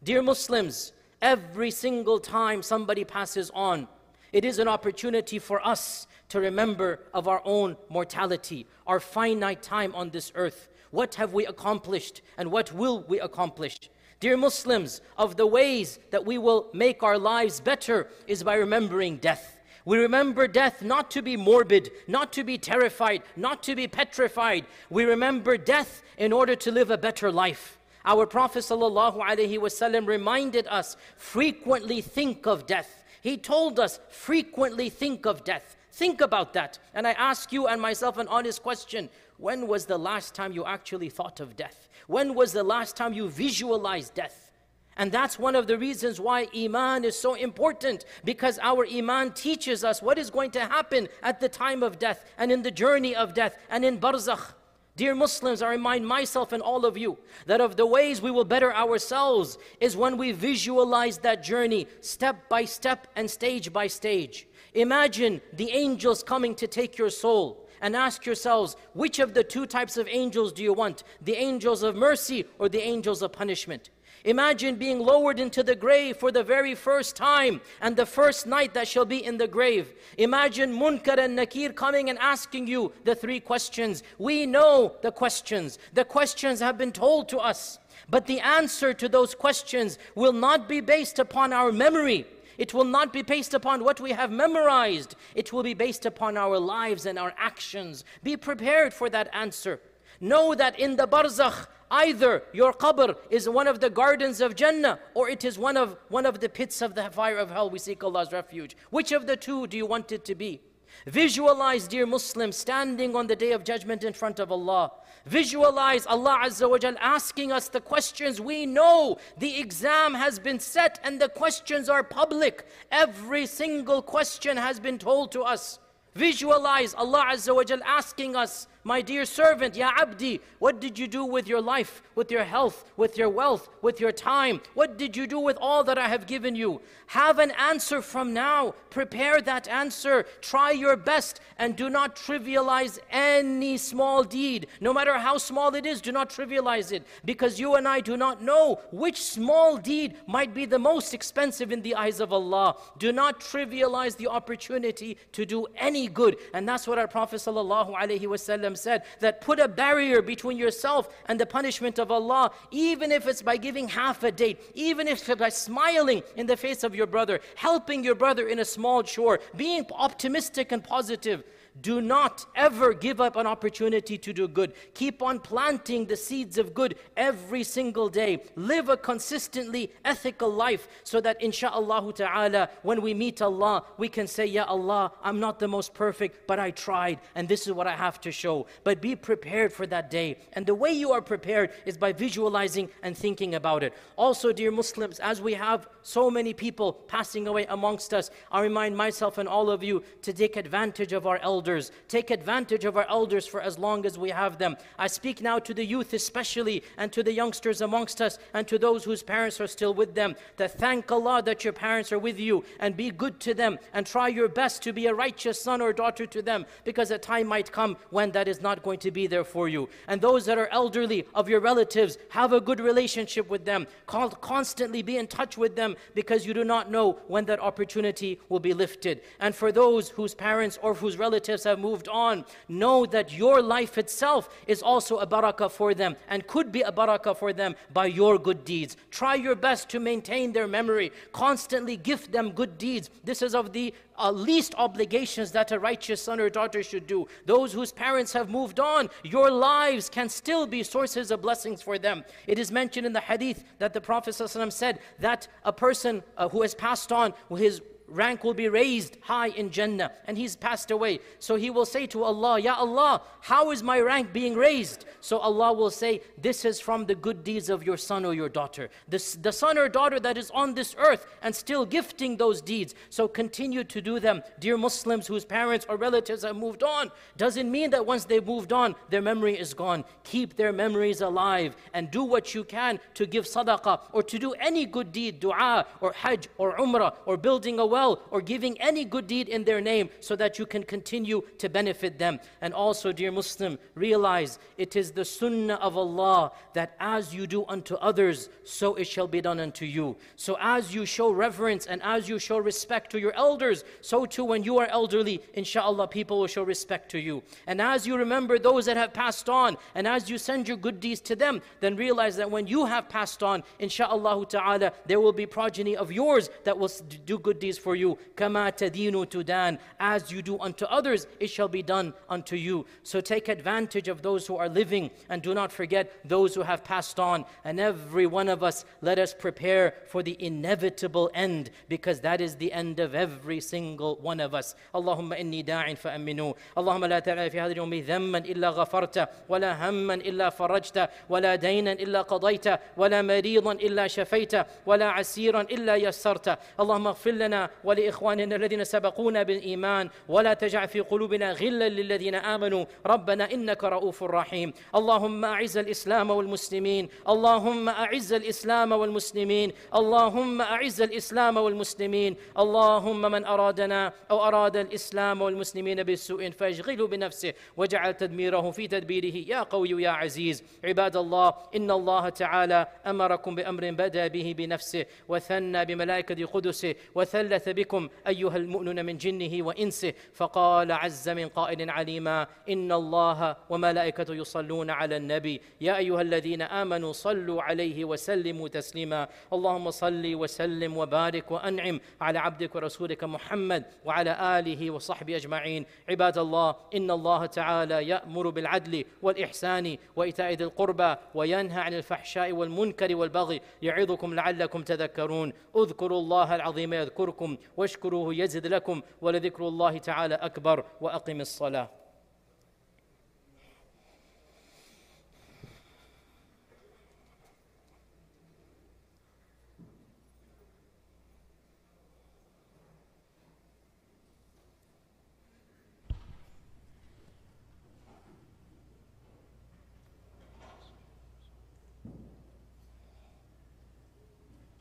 Dear 0.02 0.20
Muslims, 0.20 0.92
every 1.22 1.70
single 1.70 2.20
time 2.20 2.62
somebody 2.62 3.04
passes 3.04 3.50
on, 3.54 3.88
it 4.34 4.44
is 4.44 4.58
an 4.58 4.68
opportunity 4.68 5.38
for 5.38 5.66
us 5.66 6.06
to 6.28 6.40
remember 6.40 7.00
of 7.14 7.26
our 7.28 7.40
own 7.44 7.76
mortality, 7.88 8.66
our 8.86 9.00
finite 9.00 9.62
time 9.62 9.94
on 9.94 10.10
this 10.10 10.32
earth. 10.34 10.68
What 10.90 11.14
have 11.14 11.32
we 11.32 11.46
accomplished 11.46 12.20
and 12.36 12.50
what 12.50 12.72
will 12.72 13.04
we 13.08 13.20
accomplish? 13.20 13.78
Dear 14.19 14.35
Muslims, 14.35 14.99
of 15.17 15.37
the 15.37 15.47
ways 15.47 15.97
that 16.11 16.25
we 16.25 16.37
will 16.37 16.67
make 16.73 17.03
our 17.03 17.17
lives 17.17 17.61
better 17.61 18.09
is 18.27 18.43
by 18.43 18.55
remembering 18.55 19.17
death. 19.17 19.59
We 19.85 19.97
remember 19.97 20.45
death 20.45 20.81
not 20.81 21.09
to 21.11 21.21
be 21.21 21.37
morbid, 21.37 21.89
not 22.05 22.33
to 22.33 22.43
be 22.43 22.57
terrified, 22.57 23.23
not 23.37 23.63
to 23.63 23.75
be 23.75 23.87
petrified. 23.87 24.65
We 24.89 25.05
remember 25.05 25.57
death 25.57 26.03
in 26.17 26.33
order 26.33 26.55
to 26.57 26.71
live 26.71 26.91
a 26.91 26.97
better 26.97 27.31
life. 27.31 27.79
Our 28.03 28.25
Prophet 28.25 28.59
ﷺ 28.59 30.05
reminded 30.05 30.67
us 30.67 30.97
frequently 31.15 32.01
think 32.01 32.45
of 32.45 32.65
death. 32.65 33.05
He 33.21 33.37
told 33.37 33.79
us 33.79 33.99
frequently 34.09 34.89
think 34.89 35.25
of 35.25 35.45
death. 35.45 35.77
Think 35.99 36.21
about 36.21 36.53
that. 36.53 36.79
And 36.93 37.05
I 37.05 37.11
ask 37.11 37.51
you 37.51 37.67
and 37.67 37.81
myself 37.81 38.17
an 38.17 38.29
honest 38.29 38.63
question 38.63 39.09
when 39.35 39.67
was 39.67 39.85
the 39.85 39.97
last 39.97 40.33
time 40.33 40.53
you 40.53 40.63
actually 40.63 41.09
thought 41.09 41.41
of 41.41 41.57
death? 41.57 41.89
When 42.07 42.35
was 42.35 42.53
the 42.53 42.63
last 42.63 42.95
time 42.95 43.11
you 43.11 43.27
visualized 43.27 44.13
death? 44.13 44.49
And 44.95 45.11
that's 45.11 45.37
one 45.37 45.57
of 45.57 45.67
the 45.67 45.77
reasons 45.77 46.17
why 46.17 46.47
Iman 46.55 47.03
is 47.03 47.19
so 47.19 47.33
important 47.33 48.05
because 48.23 48.59
our 48.61 48.87
Iman 48.87 49.33
teaches 49.33 49.83
us 49.83 50.01
what 50.01 50.17
is 50.17 50.29
going 50.29 50.51
to 50.51 50.61
happen 50.61 51.09
at 51.21 51.41
the 51.41 51.49
time 51.49 51.83
of 51.83 51.99
death 51.99 52.23
and 52.37 52.49
in 52.49 52.61
the 52.61 52.71
journey 52.71 53.13
of 53.13 53.33
death 53.33 53.57
and 53.69 53.83
in 53.83 53.99
barzakh. 53.99 54.53
Dear 54.95 55.15
Muslims, 55.15 55.61
I 55.61 55.71
remind 55.71 56.07
myself 56.07 56.53
and 56.53 56.63
all 56.63 56.85
of 56.85 56.97
you 56.97 57.17
that 57.45 57.59
of 57.59 57.75
the 57.75 57.85
ways 57.85 58.21
we 58.21 58.31
will 58.31 58.45
better 58.45 58.73
ourselves 58.73 59.57
is 59.81 59.97
when 59.97 60.15
we 60.15 60.31
visualize 60.31 61.17
that 61.19 61.43
journey 61.43 61.87
step 61.99 62.47
by 62.47 62.63
step 62.63 63.07
and 63.17 63.29
stage 63.29 63.73
by 63.73 63.87
stage. 63.87 64.47
Imagine 64.79 65.41
the 65.51 65.71
angels 65.71 66.23
coming 66.23 66.55
to 66.55 66.65
take 66.65 66.97
your 66.97 67.09
soul 67.09 67.67
and 67.81 67.97
ask 67.97 68.25
yourselves 68.25 68.77
which 68.93 69.19
of 69.19 69.33
the 69.33 69.43
two 69.43 69.65
types 69.65 69.97
of 69.97 70.07
angels 70.07 70.53
do 70.53 70.63
you 70.63 70.71
want? 70.71 71.03
The 71.21 71.35
angels 71.35 71.83
of 71.83 71.97
mercy 71.97 72.45
or 72.59 72.69
the 72.69 72.81
angels 72.81 73.21
of 73.21 73.33
punishment? 73.33 73.89
Imagine 74.23 74.75
being 74.75 74.99
lowered 74.99 75.37
into 75.37 75.63
the 75.63 75.75
grave 75.75 76.15
for 76.15 76.31
the 76.31 76.43
very 76.43 76.75
first 76.75 77.17
time 77.17 77.59
and 77.81 77.97
the 77.97 78.05
first 78.05 78.47
night 78.47 78.73
that 78.73 78.87
shall 78.87 79.03
be 79.03 79.21
in 79.21 79.37
the 79.37 79.49
grave. 79.49 79.91
Imagine 80.17 80.71
Munkar 80.71 81.17
and 81.17 81.35
Nakir 81.35 81.73
coming 81.73 82.09
and 82.09 82.17
asking 82.19 82.67
you 82.67 82.93
the 83.03 83.15
three 83.15 83.41
questions. 83.41 84.01
We 84.17 84.45
know 84.45 84.95
the 85.01 85.11
questions. 85.11 85.77
The 85.93 86.05
questions 86.05 86.61
have 86.61 86.77
been 86.77 86.93
told 86.93 87.27
to 87.29 87.37
us. 87.39 87.79
But 88.09 88.27
the 88.27 88.39
answer 88.39 88.93
to 88.93 89.09
those 89.09 89.35
questions 89.35 89.99
will 90.15 90.33
not 90.33 90.69
be 90.69 90.79
based 90.79 91.19
upon 91.19 91.51
our 91.51 91.73
memory. 91.73 92.25
It 92.59 92.73
will 92.73 92.83
not 92.83 93.13
be 93.13 93.21
based 93.21 93.53
upon 93.53 93.85
what 93.85 94.01
we 94.01 94.11
have 94.11 94.29
memorized. 94.31 95.15
It 95.33 95.53
will 95.53 95.63
be 95.63 95.73
based 95.73 96.05
upon 96.05 96.35
our 96.35 96.59
lives 96.59 97.05
and 97.05 97.17
our 97.17 97.33
actions. 97.37 98.03
Be 98.21 98.35
prepared 98.35 98.93
for 98.93 99.09
that 99.09 99.29
answer. 99.33 99.79
Know 100.19 100.53
that 100.53 100.77
in 100.77 100.97
the 100.97 101.07
barzakh, 101.07 101.67
either 101.89 102.43
your 102.51 102.73
qabr 102.73 103.15
is 103.29 103.47
one 103.47 103.69
of 103.69 103.79
the 103.79 103.89
gardens 103.89 104.41
of 104.41 104.57
Jannah 104.57 104.99
or 105.13 105.29
it 105.29 105.45
is 105.45 105.57
one 105.57 105.77
of, 105.77 105.95
one 106.09 106.25
of 106.25 106.41
the 106.41 106.49
pits 106.49 106.81
of 106.81 106.95
the 106.95 107.09
fire 107.09 107.37
of 107.37 107.49
hell. 107.49 107.69
We 107.69 107.79
seek 107.79 108.03
Allah's 108.03 108.33
refuge. 108.33 108.75
Which 108.89 109.13
of 109.13 109.25
the 109.25 109.37
two 109.37 109.65
do 109.65 109.77
you 109.77 109.85
want 109.85 110.11
it 110.11 110.25
to 110.25 110.35
be? 110.35 110.59
Visualize, 111.05 111.87
dear 111.87 112.05
Muslims, 112.05 112.57
standing 112.57 113.15
on 113.15 113.27
the 113.27 113.35
day 113.35 113.51
of 113.51 113.63
judgment 113.63 114.03
in 114.03 114.13
front 114.13 114.39
of 114.39 114.51
Allah. 114.51 114.91
Visualize 115.25 116.05
Allah 116.05 116.41
Azza 116.45 116.69
wa 116.69 116.77
Jal 116.77 116.95
asking 116.99 117.51
us 117.51 117.69
the 117.69 117.81
questions. 117.81 118.41
We 118.41 118.65
know 118.65 119.17
the 119.37 119.59
exam 119.59 120.13
has 120.13 120.39
been 120.39 120.59
set 120.59 120.99
and 121.03 121.19
the 121.19 121.29
questions 121.29 121.89
are 121.89 122.03
public. 122.03 122.65
Every 122.91 123.45
single 123.45 124.01
question 124.01 124.57
has 124.57 124.79
been 124.79 124.97
told 124.97 125.31
to 125.33 125.41
us. 125.41 125.79
Visualize 126.15 126.93
Allah 126.95 127.25
Azza 127.31 127.55
wa 127.55 127.63
Jal 127.63 127.83
asking 127.85 128.35
us 128.35 128.67
my 128.89 129.01
dear 129.03 129.23
servant, 129.23 129.75
Ya 129.75 129.91
Abdi, 129.95 130.41
what 130.57 130.81
did 130.81 130.97
you 130.97 131.07
do 131.07 131.23
with 131.23 131.47
your 131.47 131.61
life, 131.61 132.01
with 132.15 132.31
your 132.31 132.43
health, 132.43 132.77
with 132.97 133.19
your 133.19 133.29
wealth, 133.29 133.69
with 133.83 133.99
your 133.99 134.11
time? 134.11 134.59
What 134.73 134.97
did 134.97 135.15
you 135.15 135.27
do 135.27 135.39
with 135.39 135.59
all 135.61 135.83
that 135.83 135.99
I 135.99 136.07
have 136.07 136.25
given 136.25 136.55
you? 136.55 136.81
Have 137.05 137.37
an 137.37 137.51
answer 137.51 138.01
from 138.01 138.33
now. 138.33 138.73
Prepare 138.89 139.41
that 139.41 139.67
answer. 139.67 140.25
Try 140.41 140.71
your 140.71 140.97
best 140.97 141.39
and 141.59 141.75
do 141.75 141.87
not 141.87 142.15
trivialize 142.15 142.97
any 143.11 143.77
small 143.77 144.23
deed. 144.23 144.65
No 144.81 144.91
matter 144.91 145.19
how 145.19 145.37
small 145.37 145.75
it 145.75 145.85
is, 145.85 146.01
do 146.01 146.11
not 146.11 146.31
trivialize 146.31 146.91
it 146.91 147.03
because 147.23 147.59
you 147.59 147.75
and 147.75 147.87
I 147.87 147.99
do 147.99 148.17
not 148.17 148.41
know 148.41 148.79
which 148.91 149.21
small 149.21 149.77
deed 149.77 150.15
might 150.25 150.51
be 150.55 150.65
the 150.65 150.79
most 150.79 151.13
expensive 151.13 151.71
in 151.71 151.83
the 151.83 151.93
eyes 151.93 152.19
of 152.19 152.33
Allah. 152.33 152.75
Do 152.97 153.11
not 153.11 153.39
trivialize 153.39 154.17
the 154.17 154.29
opportunity 154.29 155.17
to 155.33 155.45
do 155.45 155.67
any 155.77 156.07
good. 156.07 156.37
And 156.55 156.67
that's 156.67 156.87
what 156.87 156.97
our 156.97 157.07
Prophet 157.07 157.37
sallallahu 157.37 157.95
alaihi 157.95 158.21
wasallam 158.35 158.78
said 158.79 159.03
that 159.19 159.41
put 159.41 159.59
a 159.59 159.67
barrier 159.67 160.21
between 160.21 160.57
yourself 160.57 161.09
and 161.27 161.39
the 161.39 161.45
punishment 161.45 161.99
of 161.99 162.11
Allah, 162.11 162.51
even 162.71 163.11
if 163.11 163.27
it's 163.27 163.41
by 163.41 163.57
giving 163.57 163.87
half 163.87 164.23
a 164.23 164.31
date, 164.31 164.61
even 164.73 165.07
if 165.07 165.37
by 165.37 165.49
smiling 165.49 166.23
in 166.35 166.47
the 166.47 166.57
face 166.57 166.83
of 166.83 166.95
your 166.95 167.07
brother, 167.07 167.39
helping 167.55 168.03
your 168.03 168.15
brother 168.15 168.47
in 168.47 168.59
a 168.59 168.65
small 168.65 169.03
chore, 169.03 169.39
being 169.55 169.85
optimistic 169.91 170.71
and 170.71 170.83
positive. 170.83 171.43
Do 171.81 172.01
not 172.01 172.45
ever 172.55 172.93
give 172.93 173.21
up 173.21 173.35
an 173.35 173.47
opportunity 173.47 174.17
to 174.17 174.33
do 174.33 174.47
good. 174.47 174.73
Keep 174.93 175.21
on 175.21 175.39
planting 175.39 176.05
the 176.05 176.17
seeds 176.17 176.57
of 176.57 176.73
good 176.73 176.95
every 177.15 177.63
single 177.63 178.09
day. 178.09 178.43
Live 178.55 178.89
a 178.89 178.97
consistently 178.97 179.91
ethical 180.03 180.49
life 180.49 180.87
so 181.03 181.21
that 181.21 181.39
insha'Allah 181.41 182.15
ta'ala, 182.15 182.69
when 182.81 183.01
we 183.01 183.13
meet 183.13 183.41
Allah, 183.41 183.83
we 183.97 184.09
can 184.09 184.27
say, 184.27 184.45
Ya 184.45 184.65
Allah, 184.65 185.11
I'm 185.23 185.39
not 185.39 185.59
the 185.59 185.67
most 185.67 185.93
perfect, 185.93 186.47
but 186.47 186.59
I 186.59 186.71
tried, 186.71 187.19
and 187.35 187.47
this 187.47 187.67
is 187.67 187.73
what 187.73 187.87
I 187.87 187.95
have 187.95 188.19
to 188.21 188.31
show. 188.31 188.67
But 188.83 189.01
be 189.01 189.15
prepared 189.15 189.71
for 189.71 189.85
that 189.87 190.09
day. 190.09 190.37
And 190.53 190.65
the 190.65 190.75
way 190.75 190.91
you 190.91 191.11
are 191.11 191.21
prepared 191.21 191.71
is 191.85 191.97
by 191.97 192.11
visualizing 192.13 192.89
and 193.03 193.17
thinking 193.17 193.55
about 193.55 193.83
it. 193.83 193.93
Also, 194.17 194.51
dear 194.51 194.71
Muslims, 194.71 195.19
as 195.19 195.41
we 195.41 195.53
have 195.53 195.87
so 196.01 196.29
many 196.29 196.53
people 196.53 196.93
passing 196.93 197.47
away 197.47 197.65
amongst 197.69 198.13
us, 198.13 198.31
I 198.51 198.61
remind 198.61 198.97
myself 198.97 199.37
and 199.37 199.47
all 199.47 199.69
of 199.69 199.83
you 199.83 200.03
to 200.23 200.33
take 200.33 200.57
advantage 200.57 201.13
of 201.13 201.27
our 201.27 201.37
elders 201.37 201.68
elders. 201.69 201.91
Take 202.07 202.31
advantage 202.31 202.83
of 202.85 202.97
our 202.97 203.05
elders 203.09 203.45
for 203.45 203.61
as 203.61 203.77
long 203.77 204.05
as 204.05 204.17
we 204.17 204.31
have 204.31 204.57
them. 204.57 204.75
I 204.97 205.07
speak 205.07 205.41
now 205.41 205.59
to 205.59 205.73
the 205.73 205.85
youth 205.85 206.13
especially 206.13 206.83
and 206.97 207.11
to 207.11 207.21
the 207.21 207.31
youngsters 207.31 207.81
amongst 207.81 208.21
us 208.21 208.39
and 208.55 208.67
to 208.67 208.79
those 208.79 209.03
whose 209.03 209.21
parents 209.21 209.61
are 209.61 209.67
still 209.67 209.93
with 209.93 210.15
them 210.15 210.35
that 210.57 210.79
thank 210.79 211.11
Allah 211.11 211.43
that 211.43 211.63
your 211.63 211.73
parents 211.73 212.11
are 212.11 212.17
with 212.17 212.39
you 212.39 212.63
and 212.79 212.97
be 212.97 213.11
good 213.11 213.39
to 213.41 213.53
them 213.53 213.77
and 213.93 214.05
try 214.05 214.27
your 214.29 214.49
best 214.49 214.81
to 214.83 214.93
be 214.93 215.05
a 215.05 215.13
righteous 215.13 215.61
son 215.61 215.79
or 215.79 215.93
daughter 215.93 216.25
to 216.25 216.41
them 216.41 216.65
because 216.85 217.11
a 217.11 217.19
time 217.19 217.47
might 217.47 217.71
come 217.71 217.95
when 218.09 218.31
that 218.31 218.47
is 218.47 218.61
not 218.61 218.81
going 218.81 218.99
to 218.99 219.11
be 219.11 219.27
there 219.27 219.43
for 219.43 219.67
you. 219.69 219.87
And 220.07 220.19
those 220.19 220.45
that 220.45 220.57
are 220.57 220.69
elderly 220.71 221.25
of 221.35 221.47
your 221.49 221.59
relatives, 221.59 222.17
have 222.29 222.53
a 222.53 222.61
good 222.61 222.79
relationship 222.79 223.47
with 223.47 223.63
them. 223.63 223.85
Constantly 224.07 225.03
be 225.03 225.17
in 225.17 225.27
touch 225.27 225.55
with 225.57 225.75
them 225.75 225.95
because 226.15 226.45
you 226.47 226.53
do 226.53 226.63
not 226.63 226.89
know 226.89 227.19
when 227.27 227.45
that 227.45 227.59
opportunity 227.59 228.39
will 228.49 228.59
be 228.59 228.73
lifted. 228.73 229.21
And 229.39 229.53
for 229.53 229.71
those 229.71 230.09
whose 230.09 230.33
parents 230.33 230.79
or 230.81 230.93
whose 230.93 231.17
relatives 231.17 231.58
relatives 231.59 231.63
have 231.63 231.79
moved 231.79 232.07
on, 232.07 232.45
know 232.67 233.05
that 233.05 233.31
your 233.31 233.61
life 233.61 233.97
itself 233.97 234.49
is 234.67 234.81
also 234.81 235.17
a 235.17 235.27
barakah 235.27 235.71
for 235.71 235.93
them 235.93 236.15
and 236.29 236.45
could 236.47 236.71
be 236.71 236.81
a 236.81 236.91
barakah 236.91 237.35
for 237.35 237.53
them 237.53 237.75
by 237.93 238.05
your 238.05 238.37
good 238.37 238.63
deeds. 238.65 238.97
Try 239.11 239.35
your 239.35 239.55
best 239.55 239.89
to 239.89 239.99
maintain 239.99 240.53
their 240.53 240.67
memory. 240.67 241.11
Constantly 241.31 241.97
gift 241.97 242.31
them 242.31 242.51
good 242.51 242.77
deeds. 242.77 243.09
This 243.23 243.41
is 243.41 243.55
of 243.55 243.73
the 243.73 243.93
uh, 244.17 244.31
least 244.31 244.75
obligations 244.77 245.51
that 245.51 245.71
a 245.71 245.79
righteous 245.79 246.21
son 246.21 246.39
or 246.39 246.49
daughter 246.49 246.83
should 246.83 247.07
do. 247.07 247.27
Those 247.45 247.73
whose 247.73 247.91
parents 247.91 248.33
have 248.33 248.49
moved 248.49 248.79
on, 248.79 249.09
your 249.23 249.49
lives 249.49 250.09
can 250.09 250.29
still 250.29 250.67
be 250.67 250.83
sources 250.83 251.31
of 251.31 251.41
blessings 251.41 251.81
for 251.81 251.97
them. 251.97 252.23
It 252.47 252.59
is 252.59 252.71
mentioned 252.71 253.05
in 253.05 253.13
the 253.13 253.21
hadith 253.21 253.63
that 253.79 253.93
the 253.93 254.01
Prophet 254.01 254.35
ﷺ 254.35 254.71
said 254.71 254.99
that 255.19 255.47
a 255.63 255.71
person 255.71 256.23
uh, 256.37 256.49
who 256.49 256.61
has 256.61 256.75
passed 256.75 257.11
on, 257.11 257.33
his 257.55 257.81
rank 258.09 258.43
will 258.43 258.53
be 258.53 258.69
raised 258.69 259.17
high 259.21 259.49
in 259.49 259.69
Jannah 259.71 260.11
and 260.25 260.37
he's 260.37 260.55
passed 260.55 260.91
away. 260.91 261.19
So 261.39 261.55
he 261.55 261.69
will 261.69 261.85
say 261.85 262.07
to 262.07 262.23
Allah, 262.23 262.59
Ya 262.59 262.75
Allah, 262.75 263.21
how 263.41 263.71
is 263.71 263.83
my 263.83 263.99
rank 263.99 264.33
being 264.33 264.55
raised? 264.55 265.05
So 265.21 265.37
Allah 265.37 265.73
will 265.73 265.89
say, 265.89 266.21
This 266.37 266.65
is 266.65 266.79
from 266.79 267.05
the 267.05 267.15
good 267.15 267.43
deeds 267.43 267.69
of 267.69 267.83
your 267.83 267.97
son 267.97 268.25
or 268.25 268.33
your 268.33 268.49
daughter. 268.49 268.89
This, 269.07 269.35
the 269.35 269.51
son 269.51 269.77
or 269.77 269.89
daughter 269.89 270.19
that 270.19 270.37
is 270.37 270.51
on 270.51 270.73
this 270.73 270.95
earth 270.97 271.25
and 271.41 271.55
still 271.55 271.85
gifting 271.85 272.37
those 272.37 272.61
deeds. 272.61 272.95
So 273.09 273.27
continue 273.27 273.83
to 273.83 274.01
do 274.01 274.19
them. 274.19 274.43
Dear 274.59 274.77
Muslims 274.77 275.27
whose 275.27 275.45
parents 275.45 275.85
or 275.89 275.97
relatives 275.97 276.43
have 276.43 276.55
moved 276.55 276.83
on, 276.83 277.11
doesn't 277.37 277.69
mean 277.69 277.89
that 277.91 278.05
once 278.05 278.25
they've 278.25 278.45
moved 278.45 278.73
on, 278.73 278.95
their 279.09 279.21
memory 279.21 279.57
is 279.57 279.73
gone. 279.73 280.03
Keep 280.23 280.55
their 280.55 280.73
memories 280.73 281.21
alive 281.21 281.75
and 281.93 282.09
do 282.11 282.23
what 282.23 282.55
you 282.55 282.63
can 282.63 282.99
to 283.13 283.25
give 283.25 283.45
sadaqah 283.45 284.01
or 284.11 284.23
to 284.23 284.39
do 284.39 284.53
any 284.53 284.85
good 284.85 285.11
deed, 285.11 285.39
dua 285.39 285.85
or 286.01 286.13
hajj 286.13 286.47
or 286.57 286.75
umrah 286.77 287.13
or 287.25 287.37
building 287.37 287.79
a 287.79 287.85
well 287.85 287.98
or 288.07 288.41
giving 288.41 288.79
any 288.81 289.05
good 289.05 289.27
deed 289.27 289.49
in 289.49 289.63
their 289.63 289.81
name 289.81 290.09
so 290.19 290.35
that 290.35 290.57
you 290.57 290.65
can 290.65 290.83
continue 290.83 291.43
to 291.57 291.69
benefit 291.69 292.17
them. 292.17 292.39
And 292.61 292.73
also, 292.73 293.11
dear 293.11 293.31
Muslim, 293.31 293.77
realize 293.95 294.59
it 294.77 294.95
is 294.95 295.11
the 295.11 295.25
sunnah 295.25 295.75
of 295.75 295.97
Allah 295.97 296.51
that 296.73 296.95
as 296.99 297.33
you 297.33 297.47
do 297.47 297.65
unto 297.67 297.95
others, 297.95 298.49
so 298.63 298.95
it 298.95 299.05
shall 299.05 299.27
be 299.27 299.41
done 299.41 299.59
unto 299.59 299.85
you. 299.85 300.15
So 300.35 300.57
as 300.59 300.93
you 300.93 301.05
show 301.05 301.31
reverence 301.31 301.85
and 301.85 302.01
as 302.03 302.29
you 302.29 302.39
show 302.39 302.57
respect 302.57 303.11
to 303.11 303.19
your 303.19 303.33
elders, 303.33 303.83
so 304.01 304.25
too 304.25 304.45
when 304.45 304.63
you 304.63 304.77
are 304.77 304.87
elderly, 304.87 305.41
inshallah, 305.53 306.07
people 306.07 306.39
will 306.39 306.47
show 306.47 306.63
respect 306.63 307.11
to 307.11 307.19
you. 307.19 307.43
And 307.67 307.81
as 307.81 308.07
you 308.07 308.17
remember 308.17 308.57
those 308.59 308.85
that 308.85 308.97
have 308.97 309.13
passed 309.13 309.49
on, 309.49 309.77
and 309.95 310.07
as 310.07 310.29
you 310.29 310.37
send 310.37 310.67
your 310.67 310.77
good 310.77 310.99
deeds 310.99 311.21
to 311.21 311.35
them, 311.35 311.61
then 311.79 311.95
realize 311.95 312.35
that 312.37 312.49
when 312.49 312.67
you 312.67 312.85
have 312.85 313.09
passed 313.09 313.43
on, 313.43 313.63
inshallah 313.79 314.45
ta'ala, 314.47 314.93
there 315.05 315.19
will 315.19 315.33
be 315.33 315.45
progeny 315.45 315.95
of 315.95 316.11
yours 316.11 316.49
that 316.63 316.77
will 316.77 316.91
do 317.25 317.37
good 317.37 317.59
deeds 317.59 317.77
for 317.77 317.88
you. 317.96 318.18
Kama 318.36 318.72
tadinu 318.72 319.26
tudan. 319.26 319.78
As 320.00 320.30
you 320.30 320.42
do 320.42 320.58
unto 320.58 320.84
others, 320.86 321.26
it 321.40 321.48
shall 321.48 321.68
be 321.68 321.82
done 321.82 322.14
unto 322.28 322.56
you. 322.56 322.86
So 323.02 323.20
take 323.20 323.48
advantage 323.48 324.08
of 324.08 324.22
those 324.22 324.46
who 324.46 324.56
are 324.56 324.68
living 324.68 325.10
and 325.28 325.42
do 325.42 325.54
not 325.54 325.72
forget 325.72 326.12
those 326.24 326.54
who 326.54 326.62
have 326.62 326.84
passed 326.84 327.20
on. 327.20 327.44
And 327.64 327.80
every 327.80 328.26
one 328.26 328.48
of 328.48 328.62
us, 328.62 328.84
let 329.00 329.18
us 329.18 329.32
prepare 329.32 329.94
for 330.08 330.22
the 330.22 330.36
inevitable 330.42 331.30
end 331.34 331.70
because 331.88 332.20
that 332.20 332.40
is 332.40 332.56
the 332.56 332.72
end 332.72 333.00
of 333.00 333.14
every 333.14 333.60
single 333.60 334.16
one 334.16 334.40
of 334.40 334.54
us. 334.54 334.74
Allahumma 334.94 335.40
inni 335.40 335.64
da'in 335.64 335.96
fa'aminu. 335.96 336.54
Allahumma 336.76 337.08
la 337.08 337.20
ta'ala 337.20 337.48
fi 337.50 337.58
hadhi 337.58 337.76
al-yawmi 337.78 338.04
dhamman 338.04 338.44
illa 338.46 338.72
ghafarta 338.72 339.28
ولا 339.48 339.90
هما 339.90 340.14
إلا 340.14 340.50
فرجت 340.50 341.08
ولا 341.28 341.54
دينا 341.54 341.92
إلا 341.92 342.22
قضيت 342.22 342.66
ولا 342.96 343.22
مريضا 343.22 343.72
إلا 343.72 344.06
شفيت 344.06 344.54
ولا 344.86 345.08
عسيرا 345.08 345.60
إلا 345.60 345.96
يسرت 345.96 346.58
اللهم 346.80 347.06
اغفر 347.06 347.30
لنا 347.30 347.70
ولإخواننا 347.83 348.55
الذين 348.55 348.83
سبقونا 348.83 349.43
بالإيمان 349.43 350.09
ولا 350.27 350.53
تجعل 350.53 350.87
في 350.87 350.99
قلوبنا 350.99 351.51
غلا 351.51 351.89
للذين 351.89 352.35
آمنوا. 352.35 352.85
ربنا 353.05 353.53
إنك 353.53 353.83
رؤوف 353.83 354.23
رحيم. 354.23 354.73
اللهم 354.95 355.45
أعز 355.45 355.77
الإسلام 355.77 356.29
والمسلمين. 356.29 357.09
اللهم 357.29 357.89
أعز 357.89 358.33
الإسلام 358.33 358.91
والمسلمين. 358.91 359.71
اللهم 359.95 360.61
أعز 360.61 361.01
الإسلام 361.01 361.57
والمسلمين. 361.57 362.35
اللهم 362.59 363.21
من 363.21 363.45
أرادنا 363.45 364.13
أو 364.31 364.43
أراد 364.47 364.75
الإسلام 364.77 365.41
والمسلمين 365.41 366.03
بالسوء 366.03 366.49
فاشغله 366.49 367.07
بنفسه 367.07 367.53
واجعل 367.77 368.13
تدميره 368.13 368.71
في 368.71 368.87
تدبيره. 368.87 369.49
يا 369.49 369.63
قوي 369.63 370.03
يا 370.03 370.09
عزيز. 370.09 370.63
عباد 370.83 371.15
الله 371.15 371.53
إن 371.75 371.91
الله 371.91 372.29
تعالى 372.29 372.87
أمركم 373.07 373.55
بأمر 373.55 373.91
بدأ 373.91 374.27
به 374.27 374.55
بنفسه 374.57 375.05
وثنى 375.27 375.85
بملائكة 375.85 376.45
قدسه 376.45 376.95
وثلث 377.15 377.68
بكم 377.69 378.09
أيها 378.27 378.57
المؤمنون 378.57 379.05
من 379.05 379.17
جنه 379.17 379.63
وإنسه 379.63 380.13
فقال 380.33 380.91
عز 380.91 381.29
من 381.29 381.47
قائل 381.47 381.89
عليما 381.89 382.47
إن 382.69 382.91
الله 382.91 383.55
وملائكته 383.69 384.35
يصلون 384.35 384.89
على 384.89 385.17
النبي 385.17 385.61
يا 385.81 385.97
أيها 385.97 386.21
الذين 386.21 386.61
آمنوا 386.61 387.11
صلوا 387.11 387.61
عليه 387.61 388.05
وسلموا 388.05 388.67
تسليما 388.67 389.27
اللهم 389.53 389.91
صل 389.91 390.35
وسلم 390.35 390.97
وبارك 390.97 391.51
وأنعم 391.51 391.99
على 392.21 392.39
عبدك 392.39 392.75
ورسولك 392.75 393.23
محمد 393.23 393.85
وعلى 394.05 394.59
آله 394.59 394.91
وصحبه 394.91 395.35
أجمعين 395.35 395.85
عباد 396.09 396.37
الله 396.37 396.75
إن 396.95 397.11
الله 397.11 397.45
تعالى 397.45 398.07
يأمر 398.07 398.49
بالعدل 398.49 399.05
والإحسان 399.21 399.97
وإيتاء 400.15 400.53
ذي 400.53 400.63
القربى 400.63 401.15
وينهى 401.35 401.81
عن 401.81 401.93
الفحشاء 401.93 402.51
والمنكر 402.51 403.15
والبغي 403.15 403.61
يعظكم 403.81 404.33
لعلكم 404.33 404.83
تذكرون 404.83 405.53
اذكروا 405.75 406.19
الله 406.19 406.55
العظيم 406.55 406.93
يذكركم 406.93 407.57
واشكروه 407.77 408.35
يزد 408.35 408.67
لكم 408.67 409.01
ولذكر 409.21 409.67
الله 409.67 409.97
تعالى 409.97 410.35
أكبر 410.35 410.85
وأقم 411.01 411.41
الصلاة. 411.41 411.89